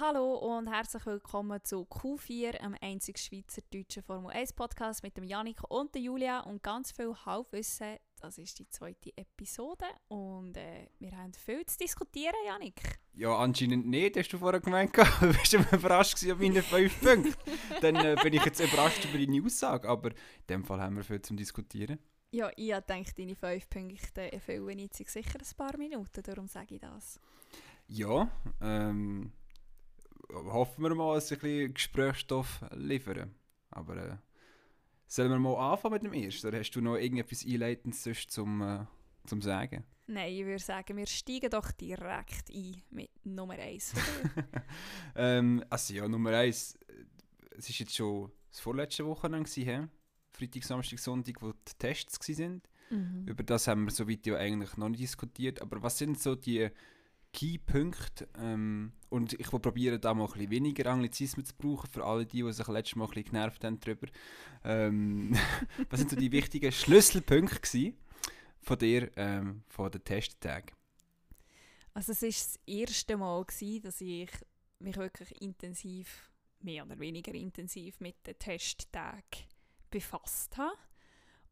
[0.00, 5.58] Hallo und herzlich willkommen zu Q4, einem einzigen schweizerdeutschen Formel 1 Podcast mit dem Janik
[5.68, 7.96] und der Julia und ganz viel Halbwissen.
[8.20, 12.80] Das ist die zweite Episode und äh, wir haben viel zu diskutieren, Janik.
[13.14, 14.94] Ja, anscheinend nicht, hast du vorher gemeint.
[15.20, 17.32] Du bist du überrascht auf meine fünf Punkte.
[17.80, 21.02] Dann äh, bin ich jetzt überrascht über deine Aussage, aber in dem Fall haben wir
[21.02, 21.98] viel zum Diskutieren.
[22.30, 26.80] Ja, ich denke, deine fünf Punkte erfüllen jetzt sicher ein paar Minuten, darum sage ich
[26.80, 27.18] das.
[27.88, 28.30] Ja,
[28.60, 29.32] ähm,
[30.32, 33.34] hoffen wir mal, dass sie ein bisschen Gesprächsstoff liefern.
[33.70, 34.16] Aber äh,
[35.06, 36.48] sollen wir mal anfangen mit dem ersten?
[36.48, 38.86] Oder hast du noch irgendetwas Einleitendes zum, äh,
[39.26, 39.84] zum Sagen?
[40.06, 43.94] Nein, ich würde sagen, wir steigen doch direkt ein mit Nummer 1.
[45.16, 46.78] ähm, also ja, Nummer 1,
[47.56, 49.80] es war jetzt schon das vorletzte Wochenende, he?
[50.30, 52.62] Freitag, Samstag, Sonntag, wo die Tests waren.
[52.90, 53.26] Mhm.
[53.26, 55.60] Über das haben wir soweit ja eigentlich noch nicht diskutiert.
[55.60, 56.70] Aber was sind so die
[57.32, 58.28] Key-Punkte.
[58.38, 62.42] Ähm, und ich will probieren, da mal ein weniger Anglizismen zu brauchen, für alle die,
[62.42, 64.08] die sich letztes Mal ein genervt haben darüber.
[64.64, 65.36] Ähm,
[65.90, 67.94] was sind so die wichtigen Schlüsselpunkte
[68.60, 70.76] von dir, ähm, von den Testtagen?
[71.94, 74.30] Also es war das erste Mal, gewesen, dass ich
[74.78, 79.46] mich wirklich intensiv, mehr oder weniger intensiv mit den Testtagen
[79.90, 80.76] befasst habe.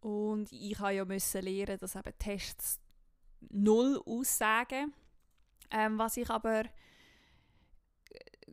[0.00, 2.80] Und ich musste ja müssen lernen, dass eben Tests
[3.50, 4.92] null aussagen
[5.70, 6.64] ähm, was ich aber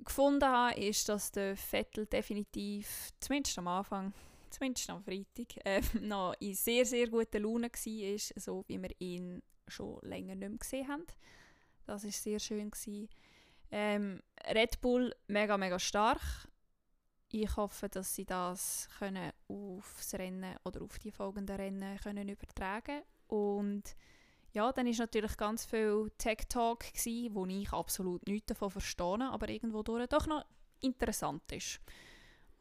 [0.04, 4.14] gefunden habe, ist, dass der Vettel definitiv, zumindest am Anfang,
[4.50, 9.42] zumindest am Freitag, äh, noch in sehr, sehr guter Laune war, so wie wir ihn
[9.68, 11.06] schon länger nicht mehr gesehen haben.
[11.86, 12.72] Das war sehr schön.
[13.72, 14.22] Ähm,
[14.54, 16.22] Red Bull mega, mega stark.
[17.30, 23.02] Ich hoffe, dass sie das können aufs Rennen oder auf die folgenden Rennen können übertragen
[23.28, 23.84] können
[24.54, 26.86] ja, dann war natürlich ganz viel Tech-Talk,
[27.32, 30.46] wo ich absolut nichts davon verstehe, aber irgendwo doch noch
[30.80, 31.80] interessant ist.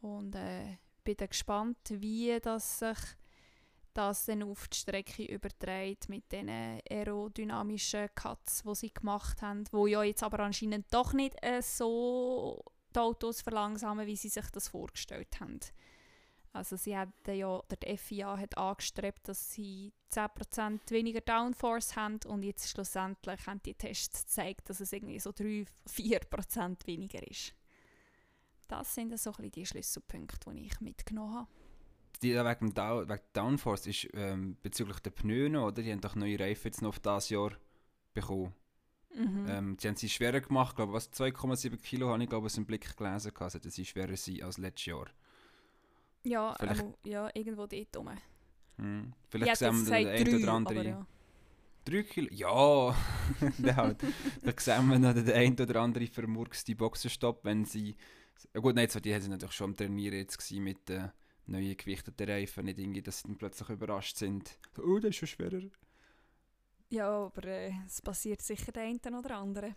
[0.01, 2.99] Und äh, bin dann gespannt, wie das sich
[3.95, 9.87] das dann auf die Strecke überträgt mit den aerodynamischen Cuts, die sie gemacht haben, wo
[9.87, 14.69] ja jetzt aber anscheinend doch nicht äh, so die Autos verlangsamen, wie sie sich das
[14.69, 15.61] vorgestellt haben.
[16.53, 22.21] Also sie hatten ja, oder die FIA hat angestrebt, dass sie 10% weniger Downforce haben
[22.27, 27.55] und jetzt schlussendlich haben die Tests gezeigt, dass es irgendwie so 3-4% weniger ist.
[28.69, 31.49] Das sind so ein bisschen die Schlüsselpunkte, die ich mitgenommen habe.
[32.23, 35.83] Die, wegen, Down, wegen Downforce ist ähm, bezüglich der Pneuen, oder?
[35.83, 37.53] Die haben doch neue Reifen jetzt noch auf dieses Jahr
[38.13, 38.55] bekommen.
[39.15, 39.47] Mhm.
[39.49, 42.65] Ähm, die haben sie schwerer gemacht, glaube was 2,7 Kilo habe ich glaube ich im
[42.65, 45.07] Blick gelesen, dass sie schwerer sind als letztes Jahr.
[46.25, 48.11] Ja, aber, ja irgendwo dort rum.
[48.77, 49.13] Hm.
[49.29, 50.87] Vielleicht sehen wir den einen oder anderen.
[50.87, 51.07] Ja.
[51.85, 52.29] Drei Kilo?
[52.31, 52.97] Ja!
[53.77, 54.03] halt.
[54.41, 57.97] Vielleicht sehen wir noch den einen oder anderen vermurkste Boxenstopp, wenn sie.
[58.55, 61.11] Ja gut, nein, die haben sie natürlich schon am Trainieren jetzt mit den
[61.47, 62.65] neuen gewichteten Reifen.
[62.65, 64.59] Nicht irgendwie, dass sie dann plötzlich überrascht sind.
[64.79, 65.63] Oh, das ist schon schwerer.
[66.89, 69.75] Ja, aber äh, es passiert sicher der einen oder andere.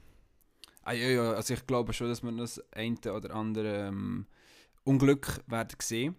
[0.84, 4.28] Ah, ja, ja, also ich glaube schon, dass wir das eine oder andere ähm,
[4.84, 6.16] Unglück werden sehen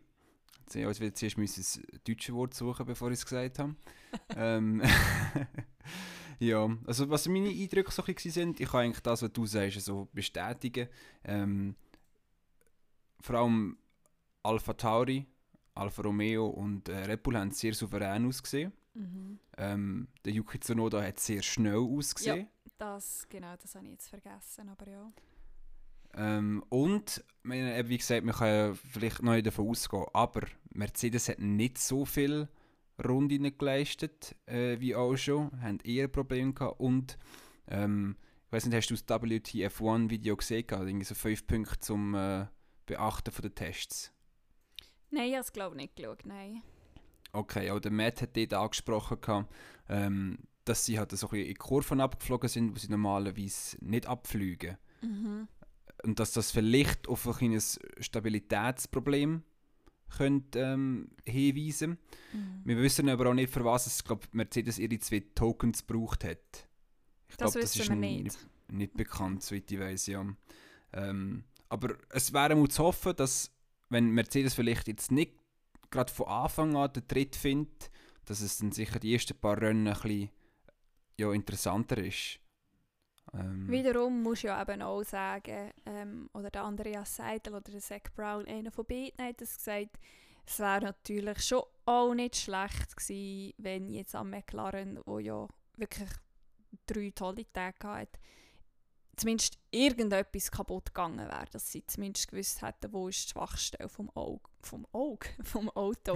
[0.75, 3.77] ja, jetzt will zuerst ein deutsches Wort suchen, bevor ich es gesagt habe.
[4.37, 4.83] ähm,
[6.39, 9.81] ja, also was meine Eindrücke so ein sind, ich kann eigentlich das, was du sagst,
[9.81, 10.89] so bestätigen.
[11.25, 11.77] Ähm,
[13.21, 13.79] vor allem
[14.43, 15.27] Alpha Tauri,
[15.75, 18.73] Alfa Romeo und äh, Red Bull haben sehr souverän ausgesehen.
[18.95, 19.39] Mhm.
[19.59, 22.39] Ähm, der Yuki Tsunoda hat sehr schnell ausgesehen.
[22.39, 25.13] Ja, das, genau, das habe ich jetzt vergessen, aber ja.
[26.17, 31.79] Ähm, und, wie gesagt, kann ja vielleicht noch nicht davon ausgehen, aber Mercedes hat nicht
[31.79, 32.49] so viel
[33.05, 37.19] Runden geleistet äh, wie auch schon, haben eher Probleme gehabt und
[37.69, 38.17] ähm,
[38.47, 40.65] ich weiß nicht, hast du das WTF1-Video gesehen?
[40.71, 42.47] Irgendwie so fünf Punkte zum äh,
[42.87, 44.13] Beachten den Tests.
[45.11, 46.63] Nein, ich habe es glaube ich nicht geschaut, nein.
[47.33, 49.53] Okay, auch der Matt hat dort angesprochen, gehabt,
[49.91, 54.07] ähm, dass sie halt so ein bisschen in Kurven abgeflogen sind, wo sie normalerweise nicht
[54.07, 54.79] abfliegen.
[55.03, 55.49] Mhm
[56.03, 59.43] und dass das vielleicht auf ein kleines Stabilitätsproblem
[60.09, 61.99] könnte, ähm, hinweisen
[62.33, 62.63] mhm.
[62.65, 66.69] Wir wissen aber auch nicht, für was es, glaub, Mercedes ihre zwei Tokens gebraucht hat.
[67.29, 68.25] Ich glaube, das, ist nicht.
[68.25, 68.39] nicht.
[68.69, 70.25] nicht bekannt, soweit ich weiß, ja.
[70.93, 73.51] Ähm, aber es wäre mal zu hoffen, dass,
[73.89, 75.33] wenn Mercedes vielleicht jetzt nicht
[75.91, 77.91] gerade von Anfang an den Tritt findet,
[78.25, 80.31] dass es dann sicher die ersten paar Rennen ein bisschen
[81.19, 82.39] ja, interessanter ist.
[83.35, 83.69] Ähm.
[83.69, 88.13] Wiederum muss ich ja eben auch sagen, ähm, oder der Andreas Seidel oder der Zach
[88.15, 89.99] Brown, einer von beiden, hat es gesagt,
[90.47, 95.47] es wäre natürlich schon auch nicht schlecht gewesen, wenn jetzt am McLaren, wo ja
[95.77, 96.09] wirklich
[96.87, 98.19] drei tolle Tage hat,
[99.17, 104.11] zumindest irgendetwas kaputt gegangen wäre, dass sie zumindest gewusst hätten, wo ist die Schwachstelle vom
[104.11, 106.15] Auge, vom Auge, vom Auto.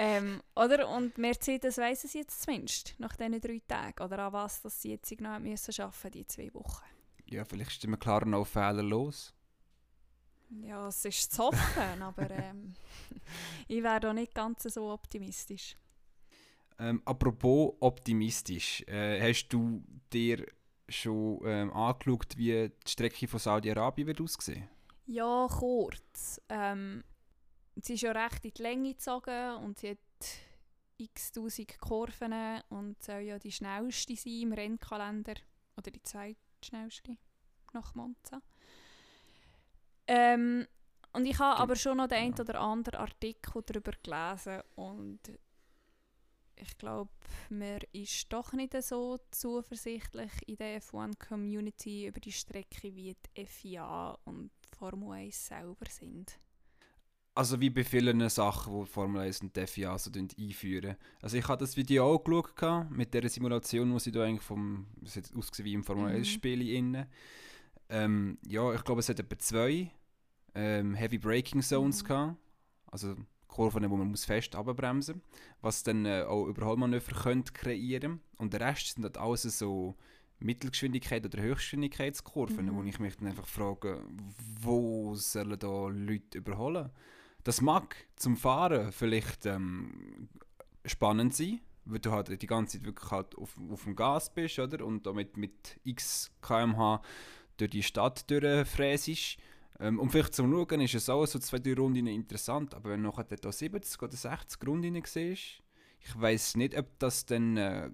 [0.00, 0.88] Ähm, oder?
[0.88, 4.04] Und Mercedes weiss es jetzt zumindest, nach diesen drei Tagen.
[4.04, 6.84] Oder an was dass sie jetzt noch müssen arbeiten die zwei Wochen.
[7.26, 9.34] Ja, vielleicht ist immer klar noch Fehler los.
[10.62, 12.74] Ja, es ist zu hoffen, aber ähm,
[13.66, 15.76] ich wäre da nicht ganz so optimistisch.
[16.78, 20.46] Ähm, apropos optimistisch, äh, hast du dir
[20.88, 24.68] schon ähm, angeschaut, wie die Strecke von Saudi-Arabien wird aussehen?
[25.06, 26.40] Ja, kurz.
[26.48, 27.02] Ähm,
[27.84, 29.98] sie ist ja recht in die Länge gezogen und sie hat
[30.96, 35.34] x tausend Kurven und soll ja die schnellste sein im Rennkalender.
[35.76, 37.16] Oder die zweitschnellste
[37.72, 38.42] nach Monza.
[40.08, 40.66] Ähm,
[41.12, 45.20] und ich habe aber schon noch den einen oder anderen Artikel darüber gelesen und
[46.56, 47.12] ich glaube,
[47.50, 54.18] man ist doch nicht so zuversichtlich in der F1-Community über die Strecke, wie die FIA
[54.24, 56.40] und Formel 1 selber sind.
[57.38, 60.96] Also wie bei vielen Sachen, die Formel 1 und die FIA so einführen.
[61.22, 64.88] Also ich habe das Video auch geschaut, mit der Simulation, wo sie da eigentlich vom,
[65.00, 67.06] das hat ausgesehen wie im Formel 1 Spiel mhm.
[67.90, 69.88] Ähm, ja, ich glaube, es hat etwa zwei
[70.56, 72.08] ähm, Heavy Braking Zones mhm.
[72.08, 72.36] gehabt.
[72.88, 73.14] Also
[73.46, 78.52] Kurven, wo man muss fest abbremsen muss, was dann äh, auch Überholmanöver könnte kreieren Und
[78.52, 79.94] der Rest sind halt alles so
[80.40, 82.74] Mittelgeschwindigkeit oder Höchstgeschwindigkeitskurven, mhm.
[82.74, 84.04] wo ich mich dann einfach frage,
[84.60, 86.90] wo sollen da Leute überholen?
[87.48, 90.28] Das mag zum Fahren vielleicht ähm,
[90.84, 94.58] spannend sein, weil du halt die ganze Zeit wirklich halt auf, auf dem Gas bist,
[94.58, 94.84] oder?
[94.84, 97.00] Und damit mit x kmh
[97.56, 99.38] durch die Stadt durchfräsest.
[99.80, 103.02] Ähm, und vielleicht zum Schauen ist es auch so zwei, drei Runden interessant, aber wenn
[103.02, 105.62] du nachher da 70 oder 60 Runden siehst,
[106.00, 107.90] ich weiß nicht, ob das dann äh,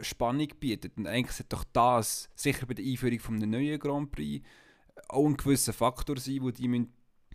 [0.00, 0.96] Spannung bietet.
[0.96, 4.46] Und eigentlich sollte doch das, sicher bei der Einführung von neuen Grand Prix,
[5.10, 6.88] auch ein gewisser Faktor sein, den die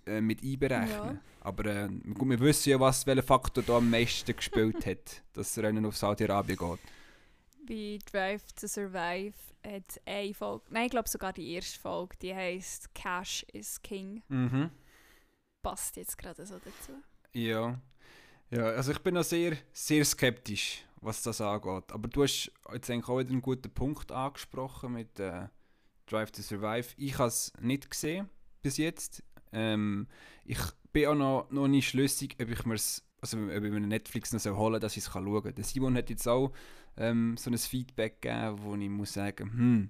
[0.06, 1.22] äh, mit einberechnen ja.
[1.42, 5.54] Aber äh, gut, wir wissen ja, was, welcher Faktor da am meisten gespielt hat, dass
[5.54, 6.80] das Rennen auf Saudi-Arabien geht.
[7.68, 9.34] Bei Drive to Survive
[9.66, 14.22] hat eine Folge, nein, ich glaube sogar die erste Folge, die heißt Cash is King.
[14.28, 14.70] Mhm.
[15.62, 16.94] Passt jetzt gerade so dazu.
[17.34, 17.80] Ja.
[18.50, 21.92] Ja, also ich bin noch sehr, sehr skeptisch, was das angeht.
[21.92, 25.48] Aber du hast jetzt eigentlich auch wieder einen guten Punkt angesprochen mit äh,
[26.06, 26.94] Drive to Survive.
[26.98, 28.30] Ich habe es nicht gesehen
[28.62, 29.24] bis jetzt.
[29.54, 30.08] Ähm,
[30.46, 30.60] ich
[30.92, 32.78] bin auch noch, noch nicht schlüssig, ob ich mir
[33.24, 35.56] also ob ich mir Netflix noch holen soll, dass ich es schauen kann.
[35.56, 36.52] Der Simon hat jetzt auch
[36.98, 39.90] ähm, so ein Feedback gegeben, wo ich muss sagen,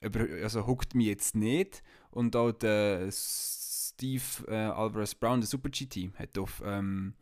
[0.00, 0.10] hm,
[0.42, 1.82] also huckt mich jetzt nicht.
[2.10, 7.14] Und auch der Steve äh, Alvarez Brown, der Super GT, hat auf, ähm,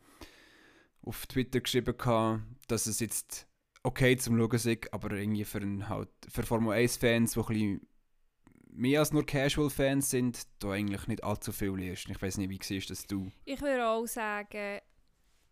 [1.01, 3.47] auf Twitter geschrieben, gehabt, dass es jetzt
[3.81, 7.87] okay zum Schauen ist, aber irgendwie für, einen, halt, für Formel 1-Fans, die ein bisschen
[8.75, 12.09] mehr als nur Casual-Fans sind, da eigentlich nicht allzu viel ist.
[12.09, 13.31] Ich weiß nicht, wie siehst das du?
[13.45, 14.79] Ich würde auch sagen,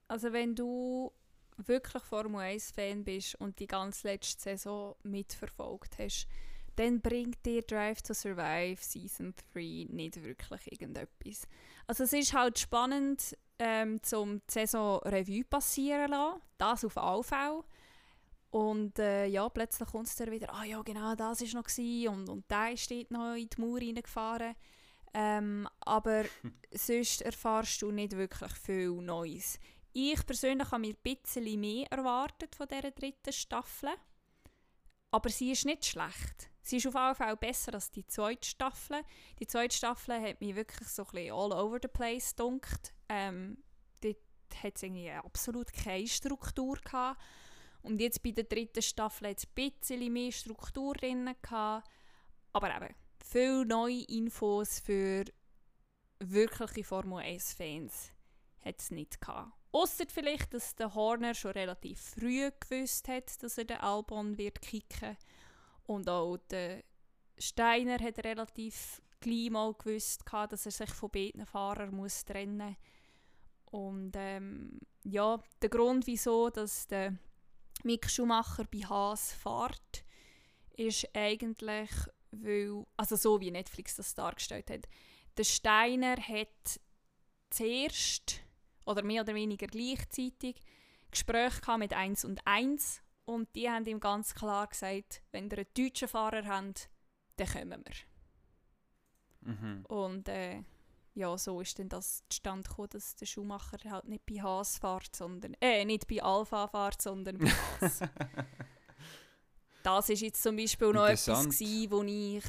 [0.07, 1.12] also wenn du
[1.57, 6.27] wirklich Formel 1-Fan bist und die ganze letzte Saison mitverfolgt hast,
[6.75, 11.47] dann bringt dir Drive to Survive Season 3 nicht wirklich irgendetwas.
[11.85, 17.63] Also es ist halt spannend, ähm, zum Saison Revue passieren lassen, das auf AV.
[18.51, 22.09] Und äh, ja, plötzlich kommt es dann wieder, ah ja genau, das war noch gewesen,
[22.09, 24.56] und, und der steht noch in die Mauer reingefahren.
[25.13, 26.25] Ähm, aber
[26.71, 29.58] sonst erfahrst du nicht wirklich viel Neues.
[29.93, 33.89] Ich persönlich habe mir ein bisschen mehr erwartet von dieser dritten Staffel.
[35.12, 36.50] Aber sie ist nicht schlecht.
[36.62, 39.01] Sie ist auf jeden Fall besser als die zweite Staffel.
[39.39, 42.93] Die zweite Staffel hat mich wirklich so ein bisschen all over the place gedunkt.
[43.10, 43.58] Ähm,
[44.01, 44.17] dort
[44.63, 47.22] hat es irgendwie absolut keine Struktur gehabt.
[47.83, 51.89] Und jetzt bei der dritten Staffel hat es ein bisschen mehr Struktur drin gehabt.
[52.53, 55.25] Aber eben, viele neue Infos für
[56.19, 58.11] wirkliche Formel 1-Fans
[58.63, 59.51] hat es nicht gehabt.
[59.71, 64.61] Ausser vielleicht, dass der Horner schon relativ früh gewusst hat, dass er den Albon wird
[64.61, 65.17] kicken.
[65.83, 66.83] Und auch der
[67.38, 72.77] Steiner hat relativ gleich mal gewusst, dass er sich von beiden Fahrern muss trennen muss.
[73.71, 77.17] Und ähm, ja, der Grund, wieso dass der
[77.83, 80.05] Mick Schumacher bei Haas fährt,
[80.75, 81.89] ist eigentlich,
[82.31, 84.88] weil, also so wie Netflix das dargestellt hat,
[85.38, 86.79] der Steiner hat
[87.50, 88.41] zuerst
[88.85, 90.57] oder mehr oder weniger gleichzeitig
[91.09, 95.67] Gespräche mit 1 und 1 und die haben ihm ganz klar gesagt, wenn ihr einen
[95.77, 96.89] deutschen Fahrer habt,
[97.38, 99.51] dann kommen wir.
[99.53, 99.85] Mhm.
[99.85, 100.63] Und äh,
[101.13, 105.15] ja, so ist dann das zustande gekommen, dass der Schuhmacher halt nicht bei Haas fährt,
[105.15, 108.00] sondern, äh, nicht bei Alpha fährt, sondern bei Haas.
[109.84, 112.44] das ist jetzt zum Beispiel noch etwas gewesen, wo ich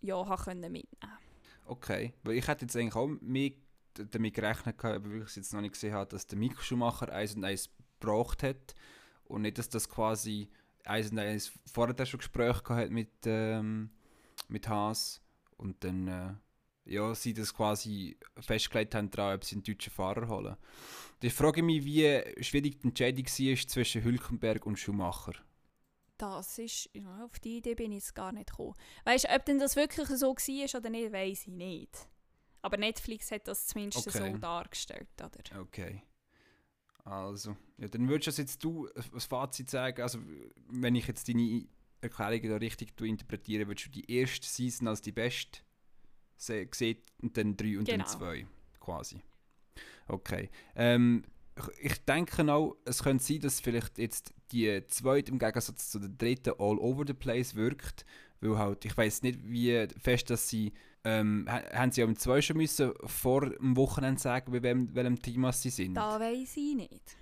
[0.00, 1.18] ja, können mitnehmen
[1.66, 3.52] Okay, weil ich hätte jetzt eigentlich auch mehr
[3.94, 7.44] damit gerechnet, aber ich jetzt noch nicht gesehen habe, dass der Mick Schumacher 1 und
[7.44, 8.74] 1 gebraucht hat
[9.24, 10.48] und nicht, dass das quasi
[10.84, 13.90] 1 und 1 vorher schon Gespräche gehabt mit, ähm,
[14.48, 15.20] mit Haas
[15.56, 16.34] und dann äh,
[16.86, 20.56] ja, sie das quasi festgelegt haben, daran, ob sie einen deutschen Fahrer holen.
[21.22, 25.32] Ich frage mich, wie schwierig die Entscheidung war zwischen Hülkenberg und Schumacher.
[26.18, 28.74] Das ist, ja, auf die Idee bin ich jetzt gar nicht gekommen.
[29.04, 32.08] Weißt du, ob denn das wirklich so war oder nicht, weiß ich nicht.
[32.62, 34.32] Aber Netflix hat das zumindest Okay.
[34.32, 35.42] so dargestellt, oder?
[35.60, 36.02] Okay.
[37.04, 40.18] Also, ja, dann würdest du jetzt du ein Fazit sagen, also
[40.68, 41.68] wenn ich jetzt deine
[42.00, 45.60] Erklärungen da richtig interpretiere, würdest du die erste Season als die beste
[46.36, 46.68] sehen
[47.22, 48.04] und dann drei und Genau.
[48.04, 48.46] dann zwei,
[48.80, 49.20] quasi.
[50.08, 50.50] Okay.
[50.74, 51.24] Ähm,
[51.80, 56.10] ich- denke auch, es könnte sein, dass vielleicht jetzt die zweite im Gegensatz zu der
[56.10, 58.04] dritten all over the place wirkt,
[58.40, 60.72] weil halt, ich weiß nicht, wie fest dass sie
[61.04, 65.20] ähm, ha- haben sie am zwei schon müssen vor dem Wochenende sagen, bei wem, welchem
[65.22, 65.94] Team sie sind.
[65.94, 67.16] Da weiß ich nicht.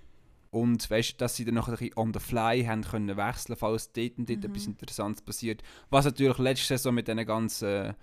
[0.49, 3.91] Und weißt, dass sie dann noch ein bisschen on the fly haben können wechseln, falls
[3.91, 4.45] dort und dort Mhm.
[4.45, 5.61] etwas Interessantes passiert.
[5.91, 7.93] Was natürlich letzte Saison mit diesen ganzen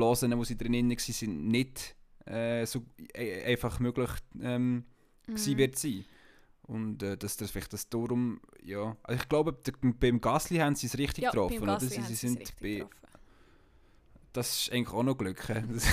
[0.00, 2.82] Blasen, die sie drin waren, nicht äh, so
[3.14, 4.84] e- einfach möglich ähm,
[5.26, 5.56] Mhm.
[5.58, 6.04] wird sein.
[6.62, 8.96] Und äh, dass das vielleicht das darum, ja.
[9.02, 9.52] Also ich glaube,
[10.00, 11.80] beim Gasly haben sie es richtig ja, getroffen, oder?
[11.80, 12.86] Sie, sie sind bei,
[14.32, 15.44] das ist eigentlich auch noch Glück.
[15.46, 15.86] Das-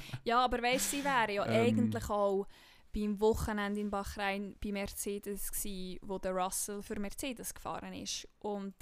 [0.24, 1.66] Ja, aber weißt sie wäre ja Ähm.
[1.66, 2.46] eigentlich auch
[2.94, 8.26] beim Wochenende in Bahrain bei Mercedes gsi, wo der Russell für Mercedes gefahren ist.
[8.38, 8.74] Und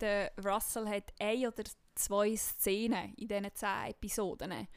[0.00, 1.62] der Russell hat ein oder
[1.94, 4.68] zwei Szenen in diesen zehn Episoden.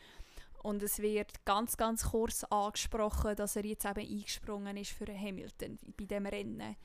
[0.64, 5.78] Und es wird ganz, ganz kurz angesprochen, dass er jetzt eben eingesprungen ist für Hamilton
[5.96, 6.76] bei dem Rennen.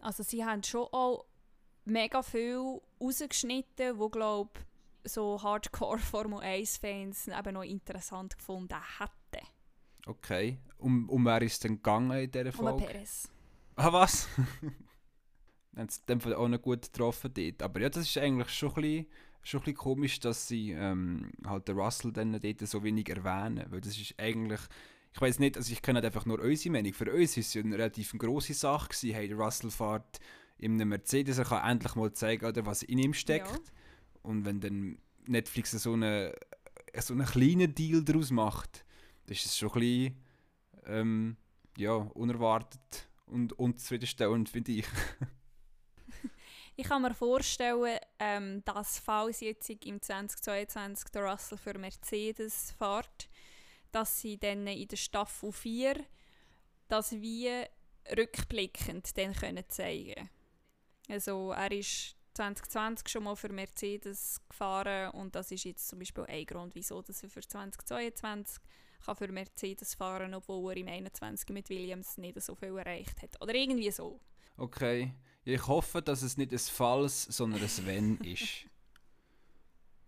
[0.00, 1.24] Also sie haben schon auch
[1.84, 4.50] mega viel rausgeschnitten, wo glaube
[5.04, 9.46] so Hardcore Formel 1 Fans eben noch interessant gefunden hätten.
[10.06, 10.58] okay.
[10.78, 12.86] Um, um wer ist denn gegangen in dieser Um Folge?
[12.86, 13.30] Perez.
[13.76, 14.28] Ah, was?
[15.76, 17.62] Haben sie in dem Fall auch noch gut getroffen dort.
[17.62, 19.06] Aber ja, das ist eigentlich schon ein bisschen,
[19.42, 23.64] schon ein bisschen komisch, dass sie ähm, halt den Russell dann dort so wenig erwähnen.
[23.70, 24.60] Weil das ist eigentlich,
[25.12, 26.92] ich weiß nicht, also ich kenne halt einfach nur unsere Meinung.
[26.92, 30.20] Für uns ist es ja eine relativ grosse Sache gewesen, hey, der Russell fährt
[30.58, 33.50] in einem Mercedes, er kann endlich mal zeigen, oder, was in ihm steckt.
[33.50, 33.58] Ja.
[34.22, 36.32] Und wenn dann Netflix so einen
[37.00, 38.84] so einen kleinen Deal daraus macht,
[39.26, 40.16] dann ist es schon ein bisschen
[40.86, 41.36] ähm,
[41.76, 44.86] ja, unerwartet und unzufriedenstellend, finde ich.
[46.76, 53.28] Ich kann mir vorstellen, ähm, dass falls jetzt im 2022 der Russell für Mercedes fährt,
[53.92, 56.04] dass sie dann in der Staffel 4
[56.88, 57.48] das wie
[58.16, 60.28] rückblickend dann können zeigen
[61.08, 66.24] Also er ist 2020 schon mal für Mercedes gefahren und das ist jetzt zum Beispiel
[66.24, 68.60] ein Grund, wieso dass er für 2022
[69.04, 73.40] kann für Mercedes fahren, obwohl er im 21 mit Williams nicht so viel erreicht hat.
[73.40, 74.18] Oder irgendwie so.
[74.56, 75.12] Okay.
[75.44, 78.66] Ich hoffe, dass es nicht ein Falls, sondern ein Wenn ist.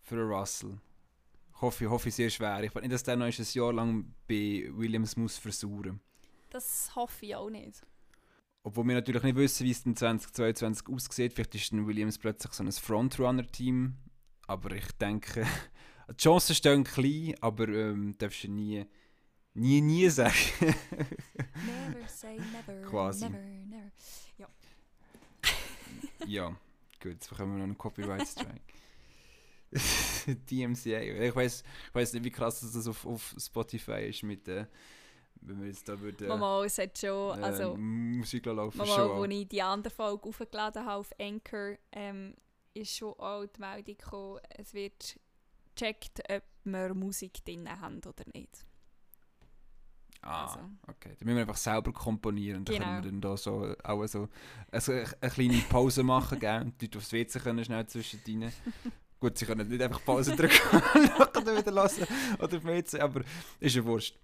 [0.03, 0.79] Für Russell.
[1.55, 2.63] Ich hoffe, ich hoffe sehr schwer.
[2.63, 6.01] Ich will nicht, dass der noch ein Jahr lang bei Williams muss versuchen.
[6.51, 7.83] Das hoffe ich auch nicht.
[8.63, 11.33] Obwohl wir natürlich nicht wissen, wie es in 2022 aussieht.
[11.35, 13.95] Vielleicht ist dann Williams plötzlich so ein Frontrunner-Team.
[14.47, 15.47] Aber ich denke,
[16.11, 18.87] die Chancen stehen klein, aber ähm, darfst du nie,
[19.55, 20.35] nie, nie sagen.
[20.61, 22.83] Never say never.
[22.89, 23.25] Quasi.
[23.29, 23.56] Never, never.
[26.27, 26.49] Ja,
[27.03, 28.61] gut, jetzt bekommen wir noch einen Copyright-Strike.
[30.51, 31.01] DMCA.
[31.01, 34.67] Ich weiß ich weiss nicht, wie krass das auf, auf Spotify ist mit äh,
[35.43, 39.19] wenn wir jetzt da würden, Mama, es hat schon, äh, also, Musik laufen Mama, schon.
[39.19, 42.35] wo ich die andere Folge aufgeladen habe auf Anchor, ähm,
[42.75, 45.19] ist schon auch die Meldung gekommen, es wird
[45.75, 48.67] gecheckt, ob wir Musik drin haben oder nicht.
[50.27, 50.59] Ah, Also.
[50.89, 51.15] okay.
[51.19, 52.65] Dann müssen wir einfach selber komponieren.
[52.65, 52.87] Dann Genau.
[52.87, 54.29] können wir dann da so, auch so
[54.71, 56.63] also eine, eine kleine Pause machen, gell?
[56.63, 58.53] Und die Leute aufs WC können schnell zwischendrin.
[59.21, 62.05] Gut, sie können nicht einfach Pause drücken und nachher wieder lassen
[62.39, 63.23] oder auf WC, aber
[63.61, 64.19] ist ja wurscht.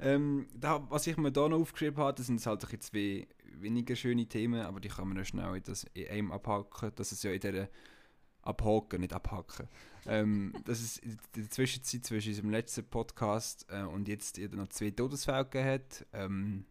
[0.00, 3.94] ähm, da, was ich mir da noch aufgeschrieben habe, das sind halt ein zwei weniger
[3.94, 7.22] schöne Themen, aber die kann man noch schnell in, das, in einem abhaken, dass es
[7.22, 7.68] ja in dieser
[8.42, 9.68] abhaken, nicht abhaken.
[10.06, 14.90] Ähm, dass es in der Zwischenzeit zwischen unserem letzten Podcast äh, und jetzt noch zwei
[14.90, 16.06] Todesfälle gegeben hat.
[16.12, 16.64] Ähm,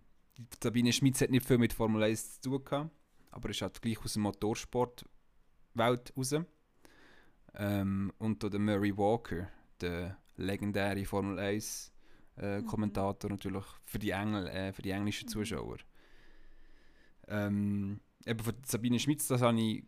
[0.61, 2.91] Sabine Schmitz hat nicht viel mit Formel 1 zu tun gehabt,
[3.31, 6.35] aber ist halt gleich aus der Motorsportwelt raus.
[7.55, 9.49] Ähm, und der Murray Walker,
[9.81, 11.91] der legendäre Formel 1
[12.37, 12.65] äh, Mhm.
[12.67, 15.31] Kommentator natürlich für die, Engl äh, für die englischen Mhm.
[15.31, 15.77] Zuschauer.
[17.27, 19.83] Ähm, eben von Sabine Schmitz, das habe ich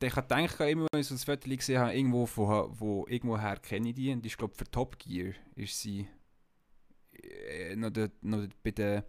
[0.00, 3.56] ich habe gedacht, immer wenn ich so ein Foto gesehen habe, irgendwo von, wo, irgendwoher
[3.56, 4.10] kenne ich die.
[4.12, 6.06] Und ich glaube, für Top Gear ist sie
[7.12, 9.04] äh, noch, dort, noch bei der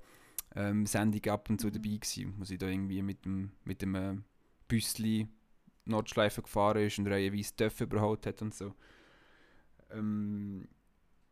[0.56, 1.74] ähm, Sendung ab und zu Mhm.
[1.74, 2.34] dabei gewesen.
[2.38, 4.16] Wo sie da irgendwie mit dem, mit dem äh,
[4.68, 5.28] Büssli
[5.86, 8.74] Nordschleife gefahren ist und reihenweise Töpfe überholt hat und so.
[9.92, 10.68] Ähm,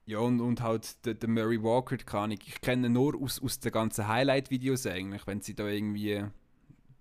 [0.05, 3.41] ja, und, und halt der, der Murray Walker, keine Ahnung, ich kenne ihn nur aus,
[3.41, 6.23] aus den ganzen Highlight-Videos eigentlich, wenn sie da irgendwie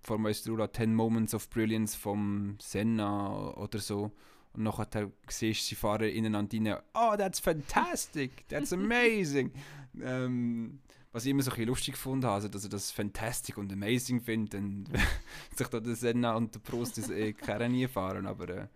[0.02, 4.12] vor Rula 10 Moments of Brilliance vom Senna oder so
[4.54, 9.52] und nachher siehst du, sie fahren ineinander rein, oh, that's fantastic, that's amazing.
[10.00, 10.80] ähm,
[11.12, 13.72] was ich immer so ein bisschen lustig gefunden habe, also dass er das fantastic und
[13.72, 14.86] amazing findet und
[15.56, 17.34] sich da der Senna und der Prost das eh
[17.68, 18.68] nie fahren, aber äh,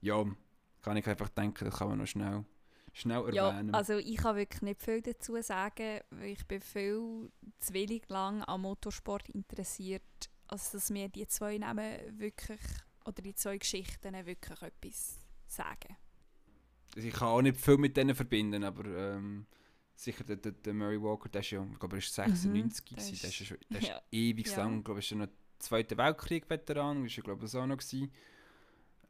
[0.00, 0.24] ja,
[0.82, 2.44] kann ich einfach denken, das kann man noch schnell,
[2.92, 3.74] schnell Ja, erwähnen.
[3.74, 8.42] also ich kann wirklich nicht viel dazu sagen, weil ich bin viel zu wenig lang
[8.44, 10.02] am Motorsport interessiert,
[10.48, 12.60] als dass mir die zwei Namen wirklich,
[13.04, 15.96] oder die zwei Geschichten wirklich etwas sagen.
[16.96, 19.46] Also ich kann auch nicht viel mit denen verbinden, aber ähm,
[19.94, 22.96] sicher der, der, der Murray Walker, der ist ja, ich glaube, er ist 96 Mhm,
[22.96, 24.02] der der ist, der ist ja.
[24.10, 24.56] ewig Ja.
[24.58, 25.28] lang, ich glaube, er ist ja noch
[25.58, 28.12] Zweiter Weltkrieg-Veteran, ist ja, glaube ich, auch noch gewesen.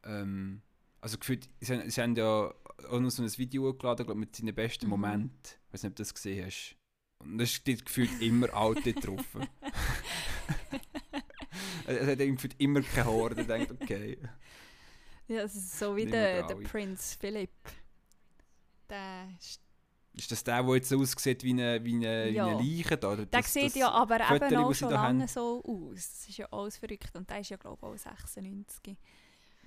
[0.03, 0.61] Ähm,
[1.01, 2.53] also gefühlt, sie, haben- sie haben ja
[2.89, 4.89] auch noch so ein Video hochgeladen, glaube mit seinen besten Mhm.
[4.89, 6.75] Momenten, ich weiß nicht, ob du das gesehen hast.
[7.21, 9.25] Und da steht gefühlt immer alt drauf.
[11.97, 14.17] es hat irgendwie immer keine Haare, da denkt, okay.
[15.27, 16.55] Ja, es ist so wie der, der.
[16.55, 17.51] Prinz Philipp.
[18.89, 19.61] Der, ist-
[20.13, 22.47] Ist das der, der jetzt so aussieht wie eine, wie eine, Ja.
[22.47, 22.97] wie eine Leiche?
[22.97, 25.27] Da, oder der das, sieht das ja aber Foto, eben auch das schon lange haben?
[25.27, 25.95] so aus.
[25.95, 28.97] Das ist ja alles verrückt und der ist ja glaube ich auch 96.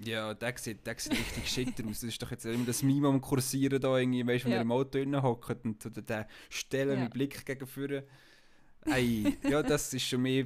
[0.05, 2.01] Ja, der sieht, der sieht richtig shit aus.
[2.01, 4.57] Das ist doch jetzt immer das Meme am Kursieren da irgendwie, weißt wenn Ja.
[4.59, 7.05] er im Auto hockt und der Stellen Ja.
[7.05, 8.05] mit Blick gegen vorne.
[8.87, 10.45] Ey, ja, das ist schon mehr,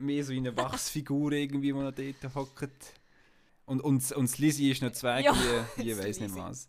[0.00, 2.94] mehr so wie eine Wachsfigur irgendwie, die noch dort hockt.
[3.66, 5.32] Und, und, und das Lizzie ist noch zwei, Ja,
[5.76, 6.68] das weiß nicht was.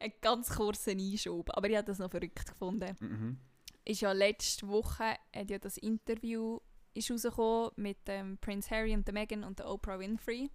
[0.00, 2.96] Ein ganz kurzer Einschub, aber ich habe das noch verrückt gefunden.
[2.98, 3.38] Mhm.
[3.84, 6.58] Ist ja letzte Woche hat ja das Interview
[6.94, 10.50] ist rausgekommen mit dem Prince Harry und der Meghan und der Oprah Winfrey.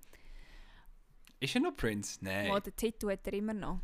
[1.39, 2.19] Ist er noch Prince?
[2.21, 2.51] Nein.
[2.51, 3.79] Wo den Titel hat er immer noch.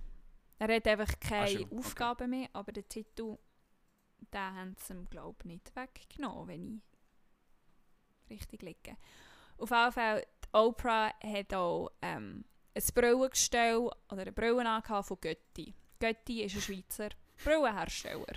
[0.60, 1.68] Er hat einfach keine okay.
[1.76, 3.38] Aufgaben mehr, aber den Titel,
[4.34, 6.93] den haben sie ihm, glaube ich, nicht weggenommen, wenn ich
[8.34, 8.98] richtig liege.
[9.58, 12.44] Auf jeden Fall, die Oprah hat auch ähm,
[12.76, 15.74] ein Brillengestell oder eine Brille von Götti.
[16.00, 17.10] Götti ist ein Schweizer
[17.44, 18.36] Brillenhersteller.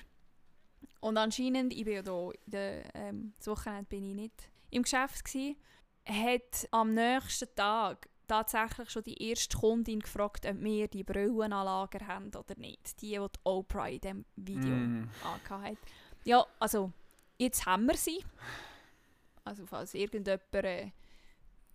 [1.01, 5.25] Und anscheinend, ich bin ja in der, ähm, das Wochenende bin ich nicht im Geschäft
[5.25, 5.57] gewesen,
[6.07, 12.29] hat am nächsten Tag tatsächlich schon die erste Kundin gefragt, ob wir die Brillenanlager haben
[12.29, 13.01] oder nicht.
[13.01, 15.11] Die, die die Oprah in diesem Video Mm.
[15.23, 15.79] hat.
[16.25, 16.93] Ja, also,
[17.39, 18.25] jetzt haben wir sie.
[19.47, 20.91] Also, falls irgendjemand äh,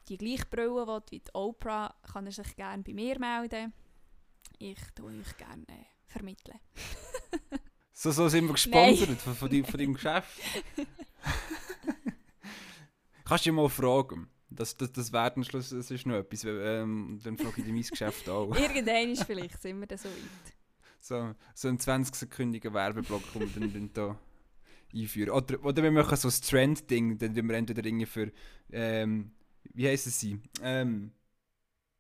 [0.09, 3.73] die gleiche Brille will wie die Oprah, kann er sich gerne bei mir melden.
[4.59, 6.59] Ich tue euch gerne äh, vermitteln.
[7.93, 10.41] So, so sind wir gesponsert von, von, deinem- von deinem Geschäft.
[13.25, 14.27] Kannst du dich mal fragen?
[14.49, 16.43] Das, das, das wäre am Schluss das ist noch etwas.
[16.45, 18.55] Ähm, dann frage ich dich mein Geschäft auch.
[18.59, 20.55] Irgendwann ist vielleicht sind wir dann so weit.
[20.99, 24.19] So, so ein 20-sekündiger Werbeblock, wir dann, dann da
[24.93, 25.31] einführen.
[25.31, 28.31] Oder, oder wir machen so ein Trend-Ding, dann wir entweder irgendwie für,
[28.71, 29.31] ähm,
[29.73, 30.39] wie heissen sie?
[30.61, 31.11] Ähm,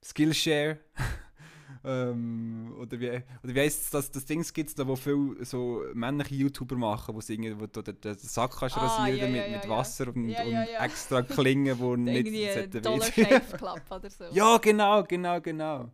[0.03, 0.79] Skillshare.
[1.83, 6.35] ähm, oder wie, oder wie heisst das, das Ding gibt da, wo viele so männliche
[6.35, 9.57] YouTuber machen, wo sie irgendwie, wo du den, Sack kannst Ah, rasieren ja, mit, ja,
[9.57, 9.69] mit.
[9.69, 10.83] Wasser und, Ja, und ja.
[10.85, 13.05] extra Klingen, die nicht Irgendwie Dollar.
[13.05, 14.25] Shave Club oder so.
[14.31, 15.91] Ja, genau, genau, genau.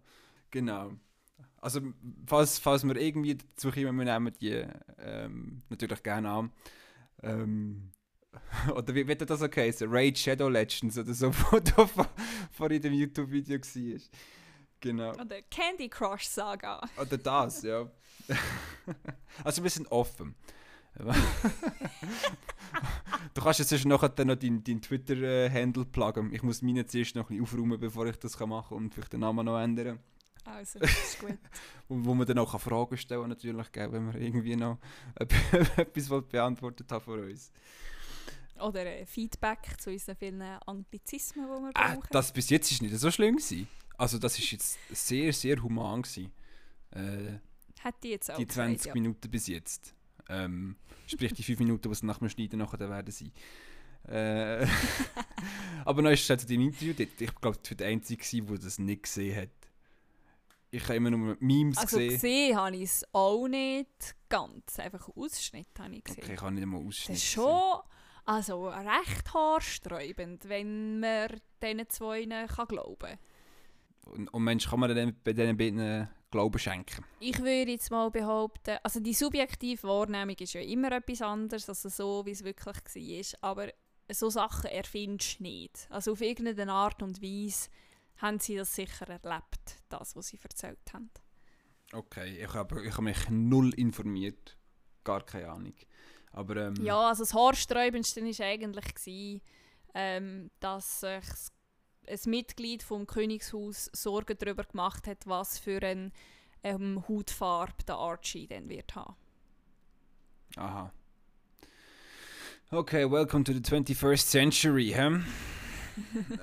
[0.51, 0.91] Genau.
[1.59, 1.81] Also,
[2.25, 4.65] falls, falls wir irgendwie dazu kommen, wir nehmen die
[4.99, 6.51] ähm, natürlich gerne an.
[7.23, 7.91] Ähm,
[8.75, 9.87] oder wie wird das okay heißen?
[9.89, 11.85] Raid Shadow Legends oder so, wo da
[12.51, 13.99] vor, in dem YouTube-Video war.
[14.79, 15.11] Genau.
[15.13, 16.81] Oder Candy Crush Saga.
[17.01, 17.89] Oder das, ja.
[19.43, 20.35] also, wir sind offen.
[23.33, 26.33] du kannst jetzt nachher dann noch deinen dein Twitter-Handle pluggen.
[26.33, 29.13] Ich muss meine zuerst noch ein bisschen aufräumen, bevor ich das machen kann und vielleicht
[29.13, 29.99] den Namen noch ändern.
[30.47, 31.37] Also, ist gut.
[31.89, 34.77] Wo, man dann auch Fragen stellen kann, natürlich, gell, wenn wir irgendwie noch
[35.15, 37.51] etwas beantwortet haben von uns.
[38.59, 42.07] Oder äh, Feedback zu unseren vielen Anglizismen, die wir Äh, brauchen.
[42.11, 43.67] das bis jetzt ist nicht so schlimm gewesen.
[43.97, 46.31] Also das ist jetzt sehr, sehr human gewesen.
[46.91, 47.39] Äh,
[47.81, 48.93] Hätte ich jetzt auch die gesagt, 20 ja.
[48.93, 49.93] Minuten bis jetzt.
[50.29, 50.75] Ähm,
[51.07, 53.31] sprich die 5 Minuten, die nach dem Schneiden nachher werden sein.
[54.07, 54.65] Äh,
[55.85, 58.57] aber noch ist es halt im Interview, dort, ich glaube, ich war der Einzige, der
[58.57, 59.49] das nicht gesehen hat.
[60.69, 62.13] Ich habe immer nur Memes Also gesehen.
[62.13, 64.79] gesehen habe ich es auch nicht ganz.
[64.79, 66.23] Einfach Ausschnitt habe ich gesehen.
[66.23, 67.43] Okay, ich habe nicht das Ausschnitt ist gesehen.
[67.43, 67.81] schon...
[68.29, 73.19] Also recht haarsträubend, wenn man diesen zwei kann glauben kann.
[74.11, 77.05] Und, und Mensch, kann man dann bei diesen beiden Glauben schenken?
[77.21, 81.83] Ich würde jetzt mal behaupten, also die subjektive Wahrnehmung ist ja immer etwas anderes, als
[81.83, 82.75] so, wie es wirklich
[83.41, 83.49] war.
[83.49, 83.69] Aber
[84.11, 85.87] so Sachen erfindest du nicht.
[85.89, 87.69] Also auf irgendeine Art und Weise
[88.17, 91.09] haben sie das sicher erlebt, das, was sie erzählt haben.
[91.93, 94.57] Okay, ich habe ich hab mich null informiert.
[95.03, 95.75] Gar keine Ahnung.
[96.31, 99.41] Aber, ähm, ja, also das Haarsträubendste war eigentlich, gewesen,
[99.93, 101.23] ähm, dass sich
[102.07, 106.11] ein Mitglied vom Königshaus Sorgen darüber gemacht hat, was für eine
[106.63, 109.15] ähm, Hautfarbe der Archie dann wird haben.
[110.57, 110.91] Aha.
[112.69, 115.21] Okay, welcome to the 21st century, hä?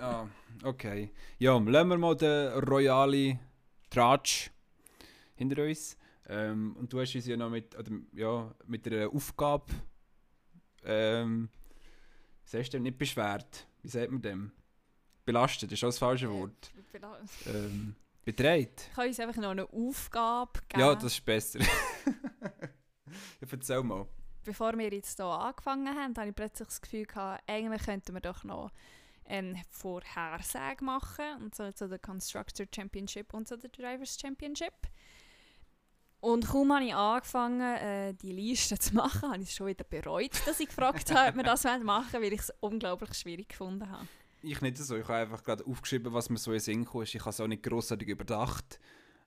[0.00, 0.26] Ah,
[0.62, 1.10] okay.
[1.38, 3.38] Ja, lassen wir mal den royalen
[3.90, 4.50] Tratsch
[5.36, 5.96] hinter uns.
[6.26, 9.72] Ähm, und du hast uns ja noch mit, oder, ja, mit einer Aufgabe,
[10.84, 11.50] ähm,
[12.44, 13.66] wie sagst du, nicht beschwert.
[13.82, 14.52] Wie sagt man dem?
[15.24, 16.72] Belastet, ist auch das falsche Wort.
[17.46, 18.88] ähm, betreut.
[18.88, 20.80] Ich kann uns einfach noch eine Aufgabe geben.
[20.80, 21.60] Ja, das ist besser.
[22.40, 24.06] ja, erzähl mal.
[24.44, 28.20] Bevor wir jetzt hier angefangen haben, habe ich plötzlich das Gefühl gehabt, eigentlich könnten wir
[28.20, 28.70] doch noch
[29.26, 34.74] eine Vorhersage machen, und so zu der Constructor Championship und zu der Drivers Championship.
[36.20, 39.84] Und kaum habe ich angefangen, äh, die Liste zu machen, habe ich es schon wieder
[39.84, 43.50] bereut, dass ich gefragt habe, ob wir das machen wollen, weil ich es unglaublich schwierig
[43.50, 44.08] gefunden habe.
[44.42, 44.96] Ich nicht so.
[44.96, 47.02] Ich habe einfach gerade aufgeschrieben, was mir so in Sinn kam.
[47.02, 48.78] Ich habe es auch nicht grossartig überdacht.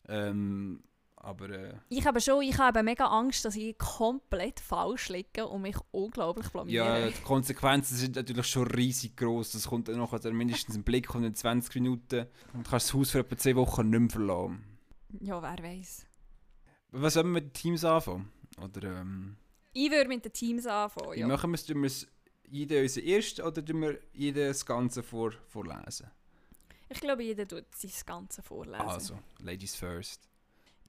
[0.08, 0.84] Ähm,
[1.28, 5.62] aber, äh, ich habe schon, ich habe mega Angst, dass ich komplett falsch liege und
[5.62, 7.02] mich unglaublich blamiere.
[7.02, 9.52] Ja, die Konsequenzen sind natürlich schon riesig groß.
[9.52, 13.12] Das kommt dann nachher mindestens ein Blick von 20 Minuten und du kannst das Haus
[13.12, 14.64] für etwa 10 Wochen nicht mehr verlassen.
[15.20, 16.06] Ja, wer weiß.
[16.92, 18.32] Was sollen wir mit den Teams anfangen?
[18.62, 19.36] Oder, ähm,
[19.74, 21.28] ich würde mit den Teams anfangen, ja.
[21.28, 21.66] Machen wir es?
[21.66, 22.08] Tun wir es
[22.50, 26.10] jeder unser erst oder tun wir jeder das Ganze vor, vorlesen?
[26.88, 28.80] Ich glaube, jeder tut sein Ganze vorlesen.
[28.80, 30.30] Also, Ladies first.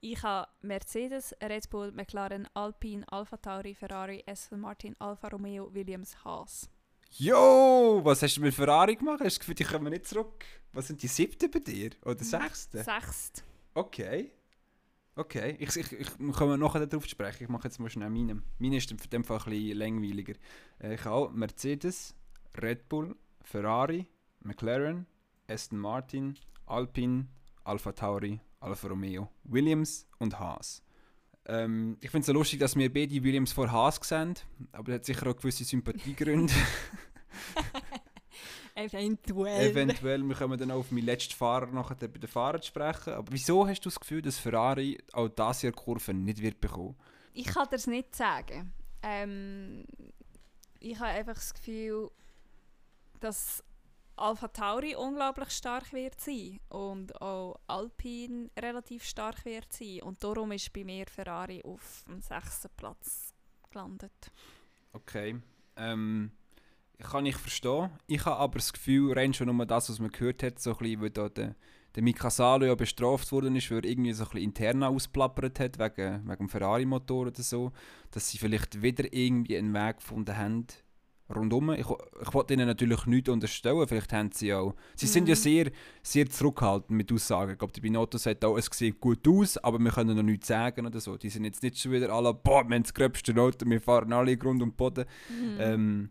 [0.01, 6.23] Ich habe Mercedes, Red Bull, McLaren, Alpine, Alpha Tauri, Ferrari, Aston Martin, Alfa Romeo, Williams,
[6.23, 6.69] Haas.
[7.11, 9.19] Jo, was hast du mit Ferrari gemacht?
[9.19, 10.45] Hast du das Gefühl, die kommen nicht zurück?
[10.73, 11.89] Was sind die siebten bei dir?
[12.05, 12.83] Oder sechsten?
[12.83, 13.43] Sechst.
[13.73, 14.31] Okay.
[15.15, 17.43] Okay, ich, ich, ich komme nachher darauf sprechen.
[17.43, 18.43] Ich mache jetzt mal schnell meinen.
[18.57, 20.35] Meine ist in dem Fall ein bisschen langweiliger.
[20.79, 22.15] Äh, ich habe Mercedes,
[22.61, 24.07] Red Bull, Ferrari,
[24.41, 25.07] McLaren,
[25.49, 26.35] Aston Martin,
[26.67, 27.27] Alpine,
[27.65, 30.83] Alpha Tauri, Alfa Romeo, Williams und Haas.
[31.45, 34.35] Ähm, ich finde es so lustig, dass wir beide Williams vor Haas sehen,
[34.71, 36.53] aber das hat sicher auch gewisse Sympathiegründe.
[38.75, 39.71] Eventuell.
[39.71, 40.23] Eventuell.
[40.23, 43.13] Wir kommen dann auch auf meinen letzten Fahrer nachher bei den Fahrern sprechen.
[43.13, 46.95] Aber wieso hast du das Gefühl, dass Ferrari auch das Jahr Kurven nicht wird bekommen?
[47.33, 48.71] Ich kann dir das nicht sagen.
[49.03, 49.85] Ähm,
[50.79, 52.09] ich habe einfach das Gefühl,
[53.19, 53.63] dass
[54.19, 60.01] Alpha Tauri unglaublich stark wird sein und auch Alpine relativ stark wird sein.
[60.03, 63.33] Und darum ist bei mir Ferrari auf dem sechsten Platz
[63.71, 64.31] gelandet.
[64.93, 65.39] Okay.
[65.77, 66.31] Ähm,
[66.99, 67.91] kann ich verstehen.
[68.07, 70.77] Ich habe aber das Gefühl, rein schon nur das, was man gehört hat, so ein
[70.77, 71.55] bisschen, weil da der,
[71.95, 75.59] der Mika Salo ja bestraft worden ist, weil er irgendwie so ein bisschen intern ausplappert
[75.59, 77.71] hat, wegen, wegen dem Ferrari-Motor oder so,
[78.11, 80.67] dass sie vielleicht wieder irgendwie einen Weg gefunden haben,
[81.35, 81.71] rundum.
[81.71, 84.75] Ich, ich wollte ihnen natürlich nichts unterstellen, vielleicht haben sie auch...
[84.95, 85.09] Sie mhm.
[85.09, 85.39] sind ja mhm.
[85.39, 87.51] sehr, sehr zurückhaltend mit Aussagen.
[87.51, 90.47] Ich glaube, die Binotto sagt auch, es sieht gut aus, aber wir können noch nichts
[90.47, 91.17] sagen oder so.
[91.17, 94.13] Die sind jetzt nicht schon wieder alle, boah, wir haben das gröbste Auto, wir fahren
[94.13, 95.05] alle Grund und Boden.
[95.29, 95.57] Mhm.
[95.59, 96.09] Ähm,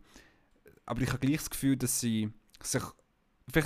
[0.88, 2.30] aber ich habe gleich das Gefühl, dass sie
[2.62, 2.82] sich.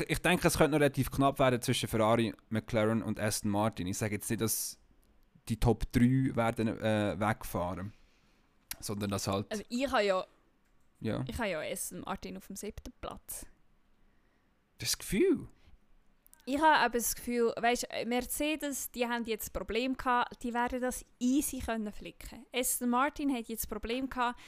[0.07, 3.89] Ich denke, es könnte noch relativ knapp werden zwischen Ferrari, McLaren und Aston Martin.
[3.89, 4.79] Ich sage jetzt nicht, dass
[5.49, 7.93] die Top 3 werden äh, wegfahren.
[8.81, 9.51] Sondern dass halt.
[9.51, 10.25] Also ich habe ja.
[11.03, 11.25] Ja.
[11.29, 13.47] Ich habe ja Aston Martin auf dem siebten Platz.
[14.79, 15.49] Das Gefühl?
[16.45, 20.81] Ich habe aber das Gefühl, weißt Mercedes, die haben jetzt ein Problem gehabt, die werden
[20.81, 22.45] das easy können flicken.
[22.53, 24.41] Aston Martin hat jetzt ein Problem gehabt,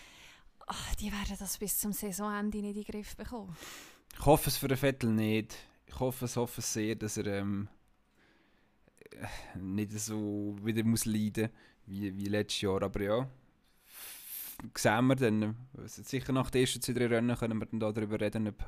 [0.67, 3.55] Ach, die werden das bis zum Saisonende nicht in den Griff bekommen.
[4.15, 5.57] Ich hoffe es für den Vettel nicht.
[5.87, 7.69] Ich hoffe es, hoffe es sehr, dass er ähm,
[9.55, 11.51] nicht so wieder muss leiden
[11.87, 12.83] wie, wie letztes Jahr.
[12.83, 13.29] Aber ja,
[14.77, 15.57] sehen wir dann.
[15.87, 18.65] Sicher nach den ersten zwei, drei Rennen können wir dann darüber reden, ob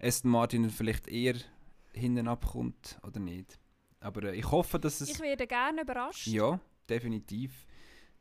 [0.00, 1.36] Aston Martin vielleicht eher
[1.92, 3.58] hinten abkommt oder nicht.
[4.00, 5.10] Aber äh, ich hoffe, dass es...
[5.10, 6.26] Ich werde gerne überrascht.
[6.26, 7.66] Ja, definitiv.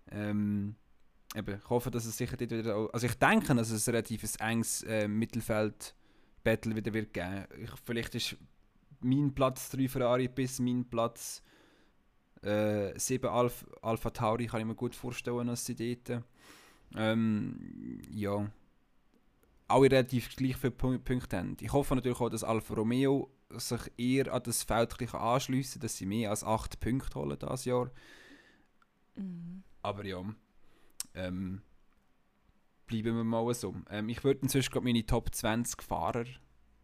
[0.10, 0.76] Ähm,
[1.36, 4.24] eben, ich hoffe, dass es sicher wieder auch, also ich denke, dass es ein relativ
[4.40, 7.46] enges äh, Mittelfeld-Battle wieder wird geben.
[7.62, 8.38] Ich, vielleicht ist
[9.00, 11.42] mein Platz 3 Ferrari bis mein Platz
[12.44, 16.24] äh, 7 Alpha, Alpha Tauri, kann ich mir gut vorstellen, dass sie dort.
[16.96, 18.50] Ähm, ja.
[19.68, 21.56] alle relativ gleich viele Pu- Punkte haben.
[21.62, 25.98] Ich hoffe natürlich auch, dass Alfa Romeo sich eher an das Feld anschliessen kann, dass
[25.98, 27.90] sie mehr als 8 Punkte holen dieses Jahr.
[29.16, 29.64] Mhm.
[29.82, 30.24] Aber ja,
[31.16, 31.62] ähm,
[32.88, 33.76] bleiben wir mal so.
[33.90, 36.26] Ähm, ich würde inzwischen gerade meine Top 20 Fahrer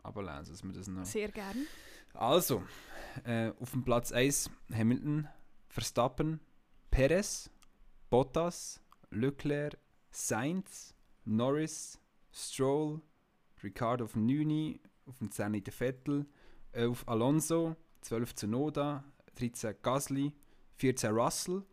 [0.04, 1.06] ablesen, dass wir das noch...
[1.06, 1.58] Sehr gern.
[2.14, 2.64] Also,
[3.26, 5.28] äh, auf dem Platz 1 Hamilton,
[5.70, 6.40] Verstappen,
[6.90, 7.50] Perez,
[8.10, 9.78] Bottas, Leclerc,
[10.18, 12.00] Sainz, Norris,
[12.34, 13.02] Stroll,
[13.62, 16.26] Ricardo auf dem 9, auf dem 10 der Vettel,
[16.72, 19.04] 11 Alonso, 12 Tsunoda,
[19.36, 20.34] 13 Gasly,
[20.78, 21.64] 14 Russell,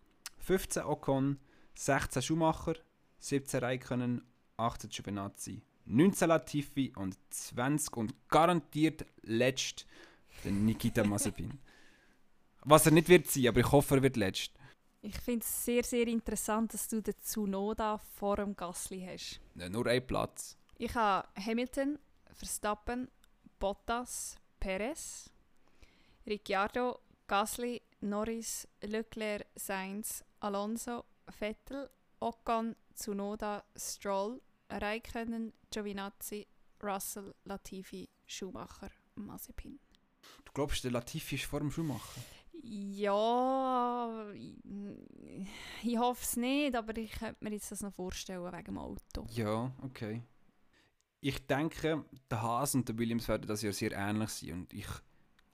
[0.40, 1.38] 15 Ocon,
[1.74, 2.74] 16 Schumacher,
[3.18, 4.22] 17 Raikkonen,
[4.58, 9.86] 18 Giovinazzi, 19 Latifi und 20 und garantiert letzt
[10.44, 11.58] Nikita Mazepin.
[12.62, 14.52] Was er nicht wird sein, aber ich hoffe, er wird letzt.
[15.06, 19.38] Ich finde es sehr, sehr interessant, dass du den Tsunoda vor dem Gasly hast.
[19.58, 20.56] Äh, Nur ein Platz.
[20.78, 21.98] Ich habe Hamilton,
[22.32, 23.08] Verstappen,
[23.58, 25.28] Bottas, Perez,
[26.26, 31.04] Ricciardo, Gasly, Norris, Leclerc, Sainz, Alonso,
[31.38, 31.90] Vettel,
[32.20, 34.40] Ocon, Tsunoda, Stroll,
[34.70, 36.46] Raikkonen, Giovinazzi,
[36.82, 39.78] Russell, Latifi, Schumacher, Mazepin.
[40.46, 42.22] Du glaubst, der Latifi ist vor dem Schumacher?
[42.66, 44.54] Ja, ich,
[45.82, 49.26] ich hoffe es nicht, aber ich könnte mir jetzt das noch vorstellen wegen dem Auto.
[49.30, 50.22] Ja, okay.
[51.20, 54.52] Ich denke, der Haas und der Williams werden das Jahr sehr ähnlich sein.
[54.52, 54.86] Und ich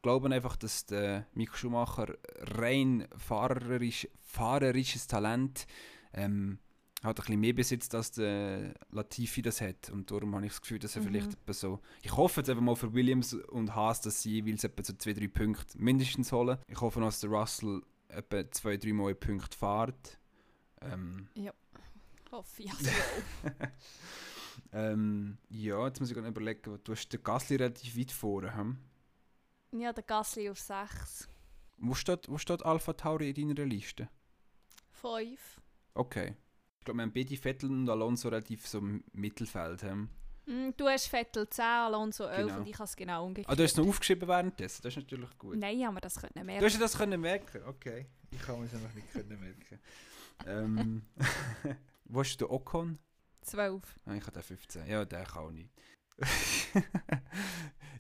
[0.03, 5.67] glaube einfach, dass der Mick Schumacher rein fahrerisch, fahrerisches Talent
[6.13, 6.59] ähm,
[7.03, 9.89] hat ein bisschen mehr besitzt, als der Latifi das hat.
[9.91, 11.07] Und darum habe ich das Gefühl, dass er Mhm.
[11.07, 11.81] vielleicht etwa so...
[12.03, 15.13] Ich hoffe jetzt einfach mal für Williams und Haas, dass sie jeweils etwa so zwei,
[15.15, 16.59] drei Punkte mindestens holen.
[16.69, 20.19] Ich hoffe, dass der Russell etwa zwei, drei Mal Punkte fährt.
[20.83, 21.29] Ähm,
[22.31, 22.91] Hoffe ich also
[24.73, 28.55] ähm, ja, jetzt muss ich gerade überlegen, du hast den Gasly relativ weit vorne.
[28.55, 28.79] Hm?
[29.73, 31.29] Ja, der Gasly auf 6.
[31.79, 34.09] Wo steht, wo steht Alpha Tauri in deiner Liste?
[34.93, 35.61] 5.
[35.95, 36.37] Okay.
[36.81, 39.83] Ich glaube, wir haben beide Vettel und Alonso relativ so im Mittelfeld.
[39.83, 40.09] Hm?
[40.47, 42.59] Mm, Du hast Vettel 10, Alonso 11 Genau.
[42.61, 43.51] und ich habe es genau umgekehrt.
[43.53, 45.57] Ah, du hast es noch aufgeschrieben währenddessen, das ist natürlich gut.
[45.59, 46.59] Nein, aber das könnte mehr.
[46.59, 48.07] Du hast ja das können merken, okay.
[48.31, 49.79] Ich kann es einfach nicht können merken.
[50.47, 51.03] ähm,
[52.07, 52.99] wo hast du Ocon?
[53.43, 53.83] 12.
[54.07, 54.87] Ah, ich habe den 15.
[54.87, 55.71] Ja, der kann auch nicht.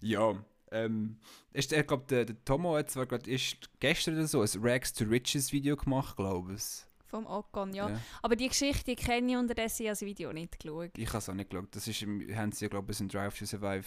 [0.01, 1.19] ja, ähm,
[1.53, 4.93] ist, ich glaube, der, der Tomo hat zwar gerade erst gestern oder so ein Rags
[4.95, 6.87] to Riches Video gemacht, glaube ich.
[7.11, 7.91] Vom Ocon, ja.
[8.23, 10.91] Aber die Geschichte kenne ich unterdessen, das Video nicht geschaut.
[10.97, 11.75] Ich habe es auch nicht geschaut.
[11.75, 13.87] Das ist, im- haben sie ja, glaube ich, in Drive to Survive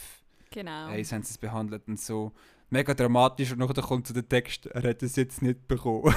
[0.52, 0.86] Genau.
[0.88, 2.32] Eins haben sie es behandelt und so.
[2.70, 6.14] Mega dramatisch und nachher kommt zu der Text, er hat es jetzt nicht bekommen.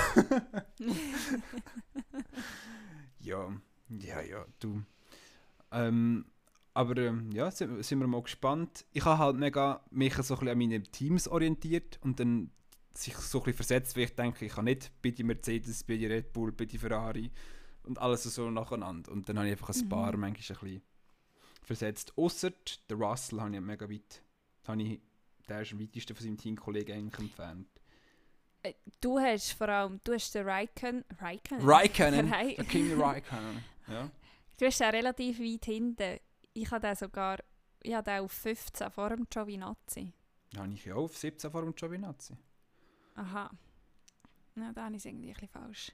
[3.20, 3.48] ja,
[3.88, 4.82] ja, ja, du.
[5.72, 6.26] Ähm,
[6.74, 8.84] aber ähm, ja, sind, sind wir mal gespannt.
[8.92, 12.50] Ich habe halt mega mich so ein bisschen an meine Teams orientiert und dann
[12.96, 15.96] sich so ein bisschen versetzt, weil ich denke, ich kann nicht bei die Mercedes, bei
[15.96, 17.30] die Red Bull, bei die Ferrari
[17.84, 19.12] und alles so nacheinander.
[19.12, 19.88] Und dann habe ich einfach ein Mhm.
[19.88, 20.82] paar manchmal ein bisschen
[21.62, 22.12] versetzt.
[22.16, 22.52] Ausser
[22.88, 24.22] der Russell habe ich mega weit,
[24.66, 25.00] habe ich,
[25.48, 27.68] der ist am weitesten von seinem Teamkollegen eigentlich entfernt.
[29.00, 31.04] Du hast vor allem, du hast den Raikkonen.
[31.20, 31.64] Raikkonen?
[31.68, 33.62] Raikkonen, Rai- der King Raikkonen.
[33.86, 34.10] Ja.
[34.58, 36.18] Du hast den relativ weit hinten.
[36.52, 37.38] Ich habe den sogar,
[37.82, 40.12] ich habe den auf 15 vor dem Giovinazzi.
[40.56, 42.36] Habe ich ja auch auf 17 vor dem Giovinazzi.
[43.16, 43.50] Aha.
[44.54, 45.92] Na, da habe ich es irgendwie ein bisschen falsch.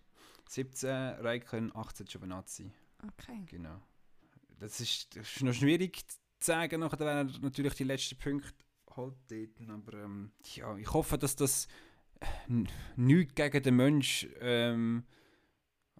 [0.48, 2.70] 17 Raikkonen, 18 Giovinazzi.
[3.02, 3.44] Okay.
[3.46, 3.80] Genau.
[4.58, 8.52] Das ist, das ist noch schwierig zu sagen, nachher wenn er natürlich die letzten Punkte
[8.96, 9.14] holt.
[9.68, 11.66] Aber ähm, ja, ich hoffe, dass das
[12.96, 14.28] nichts gegen den Mensch.
[14.40, 15.04] Ähm,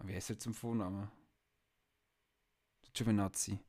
[0.03, 1.09] wie heißt er zum Vornamen?
[2.93, 3.59] Giovinazzi.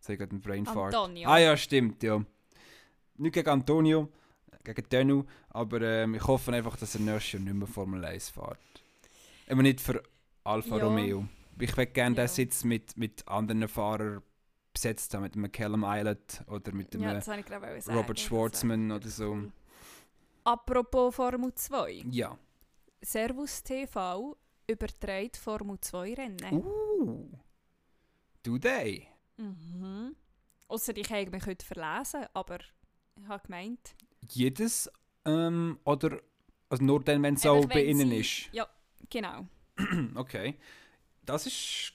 [0.00, 0.94] Sag gerade einen Brainfart.
[0.94, 1.28] Antonio.
[1.28, 2.24] Ah ja, stimmt, ja.
[3.16, 4.10] Nicht gegen Antonio,
[4.62, 8.30] gegen Denu, aber ähm, ich hoffe einfach, dass er nächstes Jahr nicht mehr Formel 1
[8.30, 8.58] fährt.
[9.48, 10.02] Aber nicht für
[10.44, 10.84] Alfa Ja.
[10.84, 11.26] Romeo.
[11.58, 12.22] Ich würde gerne Ja.
[12.24, 14.22] den Sitz mit, mit anderen Fahrern
[14.72, 17.44] besetzt haben, mit dem Callum Islet oder mit dem Ja, sagen.
[17.88, 19.38] Robert Schwarzman oder so.
[20.44, 22.04] Apropos Formel 2.
[22.10, 22.36] Ja.
[23.00, 24.36] Servus TV
[24.66, 26.52] überträgt Formel 2 Rennen.
[26.64, 27.30] Uh.
[28.42, 29.06] Do they?
[29.36, 30.14] Mhm.
[30.68, 32.58] Ausser ich hätte mich heute verlesen, aber
[33.16, 33.94] ich habe gemeint.
[34.30, 34.90] Jedes
[35.24, 36.20] ähm, oder
[36.68, 38.52] also nur dann, wenn es auch bei ihnen ist?
[38.52, 38.66] Ja,
[39.10, 39.46] genau.
[40.14, 40.56] Okay.
[41.24, 41.92] Das ist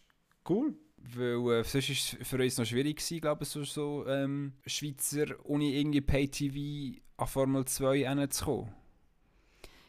[0.49, 0.75] cool.
[0.97, 4.53] Weil äh, sonst ist es für uns noch schwierig gewesen, glaube ich, so, so ähm,
[4.65, 8.73] Schweizer ohne irgendwie Pay-TV an Formel 2 hinzukommen.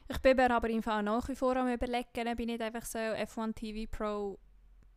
[0.09, 2.85] Ich bin mir aber im Fall nach wie vor am überlegen, ob ich nicht einfach
[2.85, 4.39] so F1 TV Pro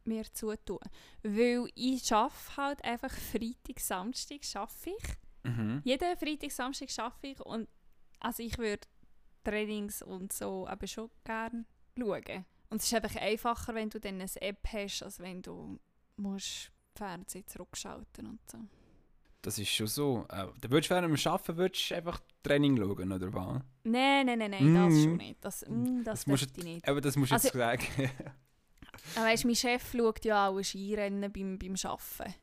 [0.06, 0.80] mir zutun.
[1.22, 5.23] Weil ich arbeite halt einfach Freitag, Samstag arbeite ich.
[5.44, 5.82] Mhm.
[5.84, 7.68] Jeden Freitag, Samstag arbeite ich und
[8.20, 8.88] also ich würde
[9.44, 11.66] Trainings und so aber schon gerne
[12.00, 12.46] schauen.
[12.70, 15.80] Und es ist einfach einfacher, wenn du dann eine App hast, als wenn du
[16.16, 18.58] musst Fernsehen zurückschalten und so.
[19.42, 20.26] Das ist schon so.
[20.30, 23.62] Äh, dann würdest du während dem Arbeiten würdest du einfach Training schauen, oder was?
[23.84, 25.04] Nein, nein, nein, nein, das Mm.
[25.04, 25.44] schon nicht.
[25.44, 26.88] Das, mm, das, Das musst möchte ich nicht.
[26.88, 27.84] Aber das musst du Also- jetzt sagen.
[29.16, 32.34] Aber weißt, mein Chef schaut ja auch ein Skirennen beim, beim Arbeiten.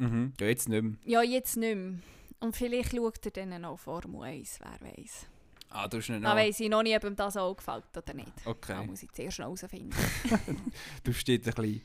[0.00, 0.32] Mhm.
[0.40, 0.92] Ja, jetzt nicht mehr.
[1.04, 1.98] Ja, jetzt nicht mehr.
[2.40, 5.26] Und vielleicht schaut er dann noch Formel 1, wer weiß.
[5.72, 6.36] Ah, du hast nicht Da noch.
[6.36, 8.32] weiss ich noch nicht, ob ihm das auch gefällt oder nicht.
[8.44, 8.86] Da Okay.
[8.86, 9.90] muss ich zuerst noch herausfinden.
[11.04, 11.82] Du stehst ein bisschen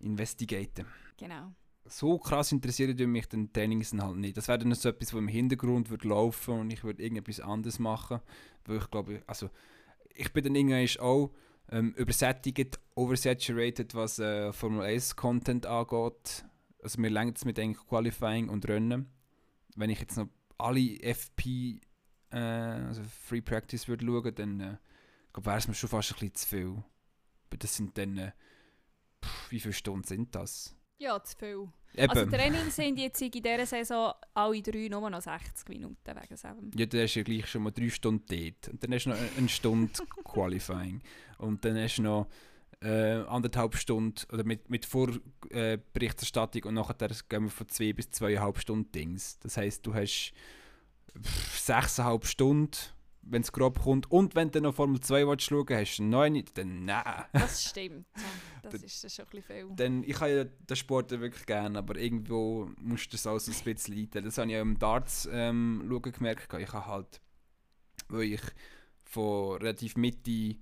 [0.00, 0.86] investigaten.
[1.18, 1.52] genau.
[1.88, 4.36] So krass interessiert mich den Trainings dann halt nicht.
[4.36, 7.78] Das wäre dann so etwas, was im Hintergrund würde laufen und ich würde irgendetwas anderes
[7.78, 8.18] machen.
[8.64, 9.50] Weil ich glaube, also
[10.12, 11.30] ich bin dann irgendwann auch
[11.70, 16.44] ähm, übersättigt, oversaturated, was äh, Formel 1 Content angeht.
[16.82, 19.10] Also mir längt es mit eigentlich Qualifying und Rennen.
[19.74, 21.80] Wenn ich jetzt noch alle FP,
[22.30, 24.76] äh, also Free Practice würde schauen, dann äh,
[25.34, 26.84] wäre es mir schon fast ein bisschen zu viel.
[27.48, 28.32] Aber das sind dann, äh,
[29.24, 30.76] pff, wie viele Stunden sind das?
[30.98, 31.68] Ja, zu viel.
[31.94, 32.10] Eben.
[32.10, 36.70] Also Trainings sind jetzt in dieser Saison alle drei nur noch 60 Minuten wegen Seven.
[36.76, 38.68] Ja, dann hast du ja gleich schon mal drei Stunden dort.
[38.68, 39.92] Und dann hast du noch eine Stunde
[40.24, 41.02] Qualifying.
[41.38, 42.28] Und dann hast du noch
[42.82, 48.58] äh, anderthalb Stunden, oder mit, mit Vorberichterstattung und nachher gehen wir von zwei bis zweieinhalb
[48.58, 49.38] Stunden Dings.
[49.38, 50.32] Das heisst, du hast
[51.54, 52.76] sechseinhalb Stunden,
[53.22, 54.10] wenn es grob kommt.
[54.10, 57.24] Und wenn du noch Formel 2 willst schauen hast du neun, dann nein.
[57.32, 58.06] Das stimmt.
[58.68, 59.76] Das ist schon ein bisschen viel.
[59.76, 63.52] Denn ich habe ja den Sport wirklich gerne, aber irgendwo musst du das auch so
[63.52, 64.24] ein bisschen leiden.
[64.24, 66.52] Das habe ich auch im Darts ähm, schauen gemerkt.
[66.52, 67.20] Ich habe halt,
[68.08, 68.40] weil ich
[69.04, 70.56] von relativ Mitte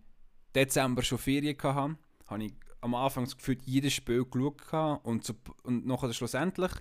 [0.55, 5.34] Dezember schon Ferien hatte, habe ich am Anfang das Gefühl, jedes Spiel geschaut und, so,
[5.62, 6.72] und nachher schlussendlich,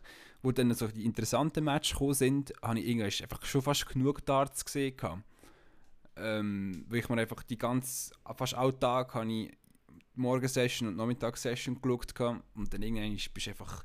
[0.41, 4.25] wo dann so die interessanten Matches gekommen sind, habe ich irgendwie einfach schon fast genug
[4.25, 4.95] Darts gesehen.
[6.15, 9.51] Ähm, weil ich mir einfach die ganze, fast alle Tage habe ich
[10.15, 12.13] Morgensession und Nachmittagssession geschaut
[12.55, 13.83] und dann irgendwann bist du einfach,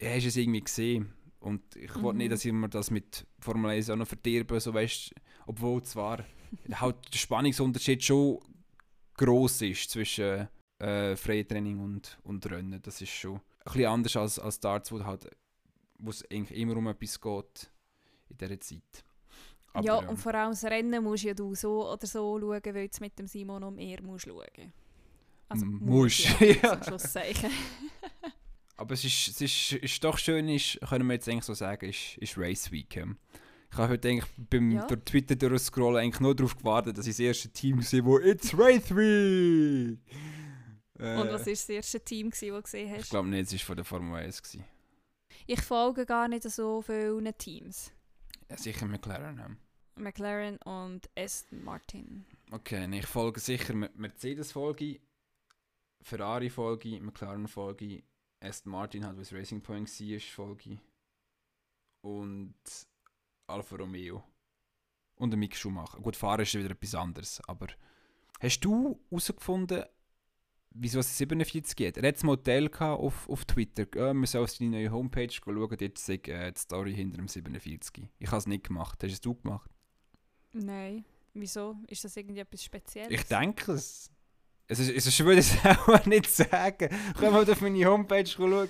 [0.00, 2.18] hast es irgendwie gesehen und ich wollte Mhm.
[2.18, 5.14] nicht, dass ich mir das mit Formel 1 auch noch verdirben, so weißt,
[5.46, 6.24] obwohl zwar
[6.72, 8.38] halt der Spannungsunterschied schon
[9.18, 10.48] groß ist zwischen
[10.84, 15.02] äh, Freitraining und, und Rennen, das ist schon ein bisschen anders als, als Darts, wo
[15.02, 15.28] halt
[15.98, 17.70] wo es eigentlich immer um etwas geht
[18.28, 19.04] in dieser Zeit.
[19.72, 22.88] Aber, ja, und vor allem das Rennen musst ja du so oder so schauen, weil
[22.88, 24.72] du mit dem Simon um mehr musst schauen.
[25.48, 26.72] Also musst, ja, ja.
[26.74, 27.50] zum Schluss sagen.
[28.76, 31.88] Aber es ist, es ist, ist doch schön, ist, können wir jetzt eigentlich so sagen,
[31.88, 32.96] ist, ist Race Week.
[33.70, 34.86] Ich habe heute eigentlich beim Ja.
[34.86, 38.56] durch Twitter durchscrollen eigentlich nur darauf gewartet, dass ich das erste Team sehe, wo «It's
[38.56, 39.98] Race Week!»
[40.98, 43.10] Äh, Und was war das erste Team, das du gesehen Ich hast?
[43.10, 44.42] glaube nicht, es war von der Formel 1.
[44.42, 44.64] Gewesen.
[45.46, 47.92] Ich folge gar nicht so vielen Teams.
[48.50, 49.38] Ja, sicher McLaren.
[49.38, 49.50] Ja.
[49.96, 52.24] McLaren und Aston Martin.
[52.50, 55.00] Okay, ich folge sicher Mer- Mercedes-Folge,
[56.02, 58.02] Ferrari-Folge, McLaren-Folge,
[58.40, 60.78] Aston Martin hat, was Racing Point war, Folge
[62.02, 62.54] und
[63.46, 64.22] Alfa Romeo.
[65.16, 66.00] Und der Mick Schumacher.
[66.00, 67.68] Gut, fahren ist wieder etwas anderes, aber
[68.40, 69.84] hast du herausgefunden,
[70.74, 71.96] wieso es 47 geht?
[71.96, 73.86] Er hat ein Modell auf, auf Twitter.
[73.94, 77.28] Ja, man soll auf seine neue Homepage schauen, jetzt sei äh, die Story hinter dem
[77.28, 78.08] 47.
[78.18, 79.02] Ich habe es nicht gemacht.
[79.02, 79.70] Hast du es gemacht?
[80.52, 81.04] Nein.
[81.32, 81.76] Wieso?
[81.88, 83.10] Ist das irgendwie etwas Spezielles?
[83.10, 84.10] Ich denke es.
[84.66, 86.88] Es ist, es ist ich würde es auch nicht sagen.
[87.18, 88.68] Können wir auf meine Homepage schauen.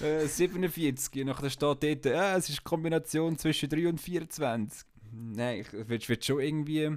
[0.00, 1.20] Äh, 47.
[1.20, 4.86] Und nachher steht dort, äh, es ist eine Kombination zwischen 3 und 24.
[5.12, 6.96] Nein, ich würde würd schon irgendwie.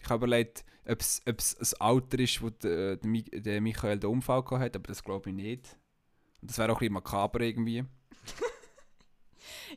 [0.00, 4.10] Ich habe überlegt, ob es ein Alter ist, wo der, der, Mi- der Michael den
[4.10, 5.76] Unfall gehabt hat, aber das glaube ich nicht.
[6.40, 7.84] Das wäre auch ein bisschen makaber irgendwie.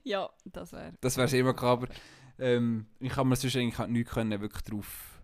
[0.03, 0.93] Ja, das wäre.
[1.01, 1.87] Das wäre sehr makaber.
[2.37, 5.21] Ähm, ich habe mir sonst eigentlich halt nichts können, wirklich drauf,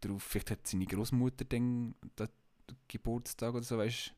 [0.00, 0.22] drauf.
[0.22, 2.28] Vielleicht hat seine Großmutter den, den
[2.88, 4.14] Geburtstag oder so, weißt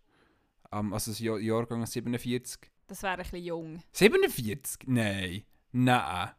[0.71, 0.77] du?
[0.79, 2.71] Um, also das Jahr, Jahrgang 47.
[2.87, 3.83] Das wäre ein bisschen jung.
[3.93, 4.87] 47?
[4.87, 5.45] Nein.
[5.73, 6.31] Nein.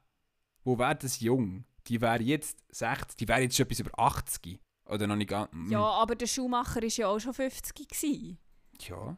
[0.63, 1.65] Wo wäre das jung?
[1.87, 4.59] Die wäre jetzt 60, die wäre jetzt schon etwas über 80.
[4.87, 5.49] Oder noch nicht ganz.
[5.69, 7.87] Ja, aber der Schuhmacher war ja auch schon 50.
[7.87, 8.37] Gewesen.
[8.79, 9.17] Ja.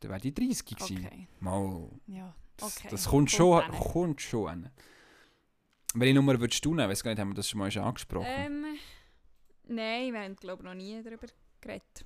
[0.00, 1.06] Dann wäre die 30 gewesen.
[1.06, 1.28] Okay.
[1.40, 1.90] Mal.
[2.06, 2.88] Ja, okay.
[2.90, 3.72] das kommt schon, hin.
[3.72, 4.70] kommt schon hin.
[5.94, 6.90] Welche Nummer würdest du nehmen?
[6.90, 8.26] Weiß gar nicht, haben wir das schon mal schon angesprochen?
[8.28, 8.64] Ähm,
[9.66, 11.26] nein, wir haben glaube ich noch nie darüber
[11.60, 12.04] geredet.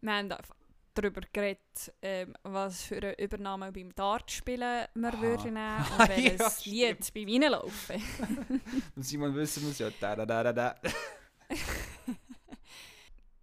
[0.00, 0.56] Wir haben einfach
[0.94, 5.20] darüber geredet, ähm, was für eine Übernahme beim Dartspielen wir Aha.
[5.20, 8.02] würden nehmen und Ja, welches Lied beim Reinlaufen.
[8.96, 10.80] Und Simon wissen muss ja, da, da, da, da, da.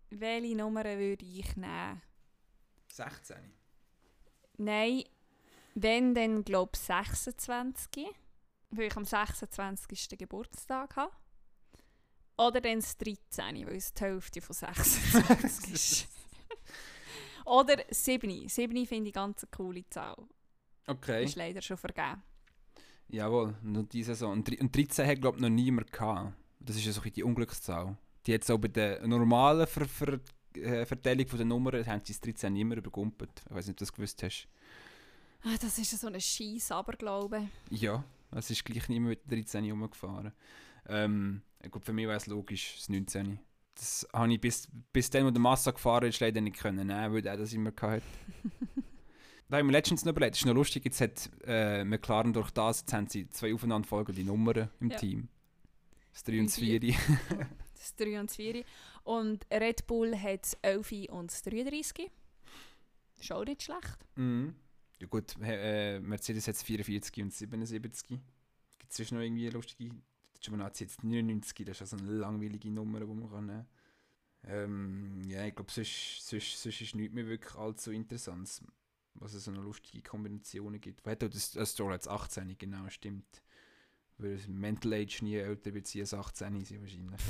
[0.09, 2.01] welche Nummer würde ich nehmen?
[2.93, 3.37] 16.
[4.57, 5.03] Nein,
[5.75, 8.07] wenn dann glaube ich 26,
[8.71, 10.17] weil ich am 26.
[10.17, 11.13] Geburtstag habe.
[12.37, 16.07] Oder dann das 13, weil es die Hälfte von 26 ist.
[17.49, 18.47] Oder 7.
[18.47, 20.15] 7 finde ich ganz eine coole Zahl.
[20.85, 21.23] Okay.
[21.23, 22.21] Ist leider schon vergeben.
[23.07, 24.33] Jawohl, nur diese Saison.
[24.33, 26.33] Und, dr- und 13 hat glaube ich noch niemand gehabt.
[26.59, 27.97] Das ist ja so die Unglückszahl.
[28.27, 30.19] Die hat so bei der normalen Ver Ver
[30.53, 33.31] äh, Verteilung der Nummern haben sie das 13 immer übergumpelt.
[33.49, 34.47] Ich weiß nicht, ob du das gewusst hast.
[35.41, 37.49] Ah, das ist so ein scheiß Aberglaube.
[37.71, 40.33] Ja, es ist gleich niemand mit der 13 rumgefahren.
[40.87, 41.41] Ähm,
[41.71, 43.39] gut, für mich wäre es logisch, das 19.
[43.79, 47.13] Das habe ich bis, bis dann, wo der Massa gefahren ist, leider nicht können nehmen,
[47.13, 48.01] weil er das immer hatte.
[49.47, 52.51] da haben wir letztens noch überlegt, das ist noch lustig, jetzt hat äh, McLaren durch
[52.51, 54.97] das, jetzt haben sie zwei aufeinanderfolgende Nummern im Ja.
[54.97, 55.29] Team.
[56.11, 56.95] Das 3 und das Wie 4.
[57.73, 58.63] Das 3 und das 4.
[59.03, 62.11] Und Red Bull hat das 11 und das 33.
[63.17, 63.97] Ist auch nicht schlecht.
[64.15, 64.55] mhm.
[64.99, 68.19] Ja gut, äh, Mercedes hat das 44 und das 77.
[68.79, 69.95] Gibt es noch irgendwie lustige...
[70.41, 73.67] Giovinazzi jetzt 99, das ist also eine langweilige Nummer, die man kann nehmen
[74.43, 74.51] kann.
[74.51, 78.61] Ähm, ja, ich glaube, sonst, sonst, sonst ist nichts mehr wirklich allzu interessant,
[79.15, 81.07] was es so eine lustige Kombinationen gibt.
[81.07, 83.41] Auch das, das Stroll als 18, genau, stimmt.
[84.17, 87.21] Weil das Mental Age nie älter wird sie als 18 sein wahrscheinlich.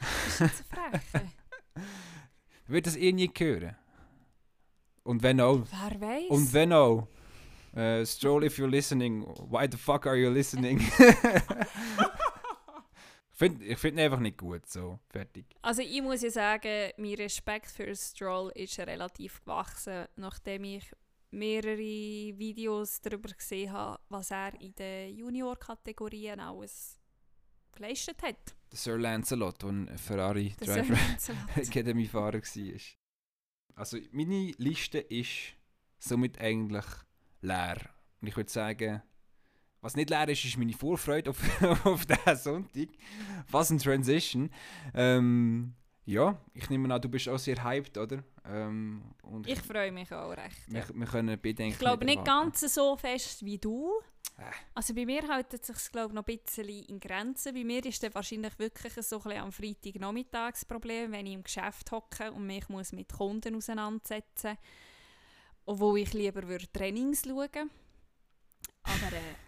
[0.00, 1.32] Das ist eine Freche.
[2.66, 3.76] Wird das eh nie hören?
[5.02, 5.66] Und wenn auch.
[5.70, 6.30] Wer weiß?
[6.30, 7.06] Und wenn auch.
[7.74, 10.78] Äh, Stroll, if you're listening, why the fuck are you listening?
[13.34, 15.00] ich finde ich find ihn einfach nicht gut, so.
[15.08, 15.46] Fertig.
[15.60, 20.84] Also ich muss ja sagen, mein Respekt für Stroll ist relativ gewachsen, nachdem ich
[21.32, 27.00] mehrere Videos darüber gesehen habe, was er in den Junior-Kategorien alles
[27.72, 28.54] geleistet hat.
[28.70, 31.56] Der Sir Lancelot, der ein Ferrari Driver Lancelot.
[31.56, 32.80] Academy-Fahrer war.
[33.74, 35.54] Also meine Liste ist
[35.98, 36.86] somit eigentlich
[37.40, 37.80] leer.
[38.20, 39.02] Und ich würde sagen,
[39.84, 41.38] was nicht leer ist, ist meine Vorfreude auf,
[41.84, 42.88] auf diesen Sonntag.
[43.50, 44.50] Was ein Transition.
[44.94, 45.74] Ähm,
[46.06, 48.24] ja, ich nehme an, du bist auch sehr hyped, oder?
[48.46, 50.56] Ähm, und Ich freue mich auch recht.
[50.68, 50.86] wir, Ja.
[50.94, 51.72] wir können bedenken.
[51.74, 53.90] Ich glaube nicht ganz so fest wie du.
[54.38, 54.42] Äh.
[54.74, 57.54] Also bei mir hält es sich glaube noch ein bisschen in Grenzen.
[57.54, 61.42] Bei mir ist dann wahrscheinlich wirklich so ein am Freitagnachmittag das Problem, wenn ich im
[61.42, 64.56] Geschäft hocke und mich muss mit Kunden auseinandersetzen
[65.66, 67.70] obwohl ich lieber würde Trainings schauen
[68.82, 69.43] Aber äh,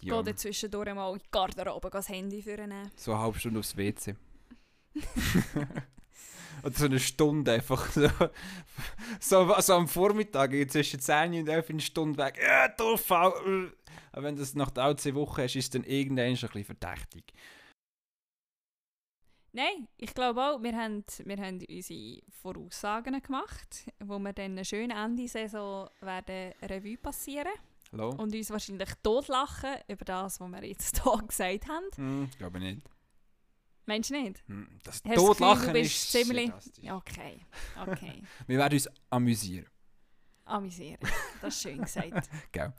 [0.00, 2.90] Ja, gehe dann zwischendurch mal in die Garderobe das Handy führen.
[2.96, 4.14] so eine halbe Stunde aufs WC.
[6.62, 8.08] Oder so eine Stunde einfach so.
[9.20, 12.38] So, so am Vormittag, zwischen 10 und 11 eine Stunde weg.
[12.42, 13.10] Ja, doof.
[13.10, 13.72] Aber
[14.14, 16.76] wenn du das nach der zwei Wochen hast, ist es dann irgendwann schon ein bisschen
[16.76, 17.24] verdächtig.
[19.52, 24.64] Nein, ich glaube auch, wir haben, wir haben unsere Voraussagen gemacht, wo wir dann eine
[24.64, 27.52] schöne Ende-Saison werden Revue passieren
[27.92, 28.10] Hallo?
[28.10, 31.84] und uns wahrscheinlich totlachen über das, was wir jetzt hier gesagt haben.
[31.96, 32.82] Hm, glaube nicht.
[33.86, 34.42] Meinst du nicht?
[34.48, 36.52] Hm, das Hast Gefühl, Totlachen bist ist ziemlich-
[36.90, 37.46] Okay,
[37.86, 38.22] okay.
[38.48, 39.66] Wir werden uns amüsieren.
[40.44, 40.98] Amüsieren.
[41.40, 42.28] Das ist schön gesagt.
[42.52, 42.72] Gell.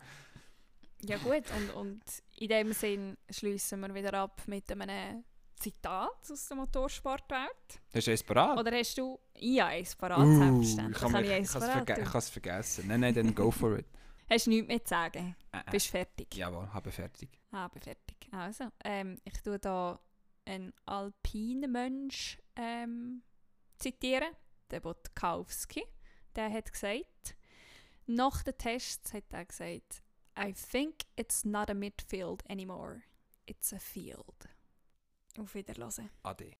[1.01, 2.01] Ja gut, und, und
[2.37, 5.23] in dem Sinn schließen wir wieder ab mit einem
[5.55, 7.79] Zitat aus der Motorsportwelt.
[7.93, 8.57] Hast du eins parat?
[8.57, 9.19] Oder hast du...
[9.37, 10.95] Ja, eins parat, Uh, selbstverständlich.
[11.43, 12.87] ich kann es verge vergessen.
[12.87, 13.85] Nein, nein, dann go for it.
[14.29, 15.35] Hast du nichts mehr zu sagen?
[15.51, 15.71] Äh, äh.
[15.71, 16.35] Bist fertig?
[16.35, 17.29] Jawohl, habe fertig.
[17.51, 18.27] Bin fertig.
[18.31, 19.99] Also, ähm, ich tue da
[20.45, 23.23] einen alpinen Mensch ähm,
[23.77, 24.33] zitieren,
[24.69, 25.83] der Botkowski.
[26.35, 27.37] Der hat gesagt,
[28.05, 30.03] nach den Tests hat er gesagt,
[30.37, 33.03] I think it's not a midfield anymore,
[33.45, 34.47] it's a field.
[35.39, 36.09] Auf Wiederhören.
[36.23, 36.51] Ade.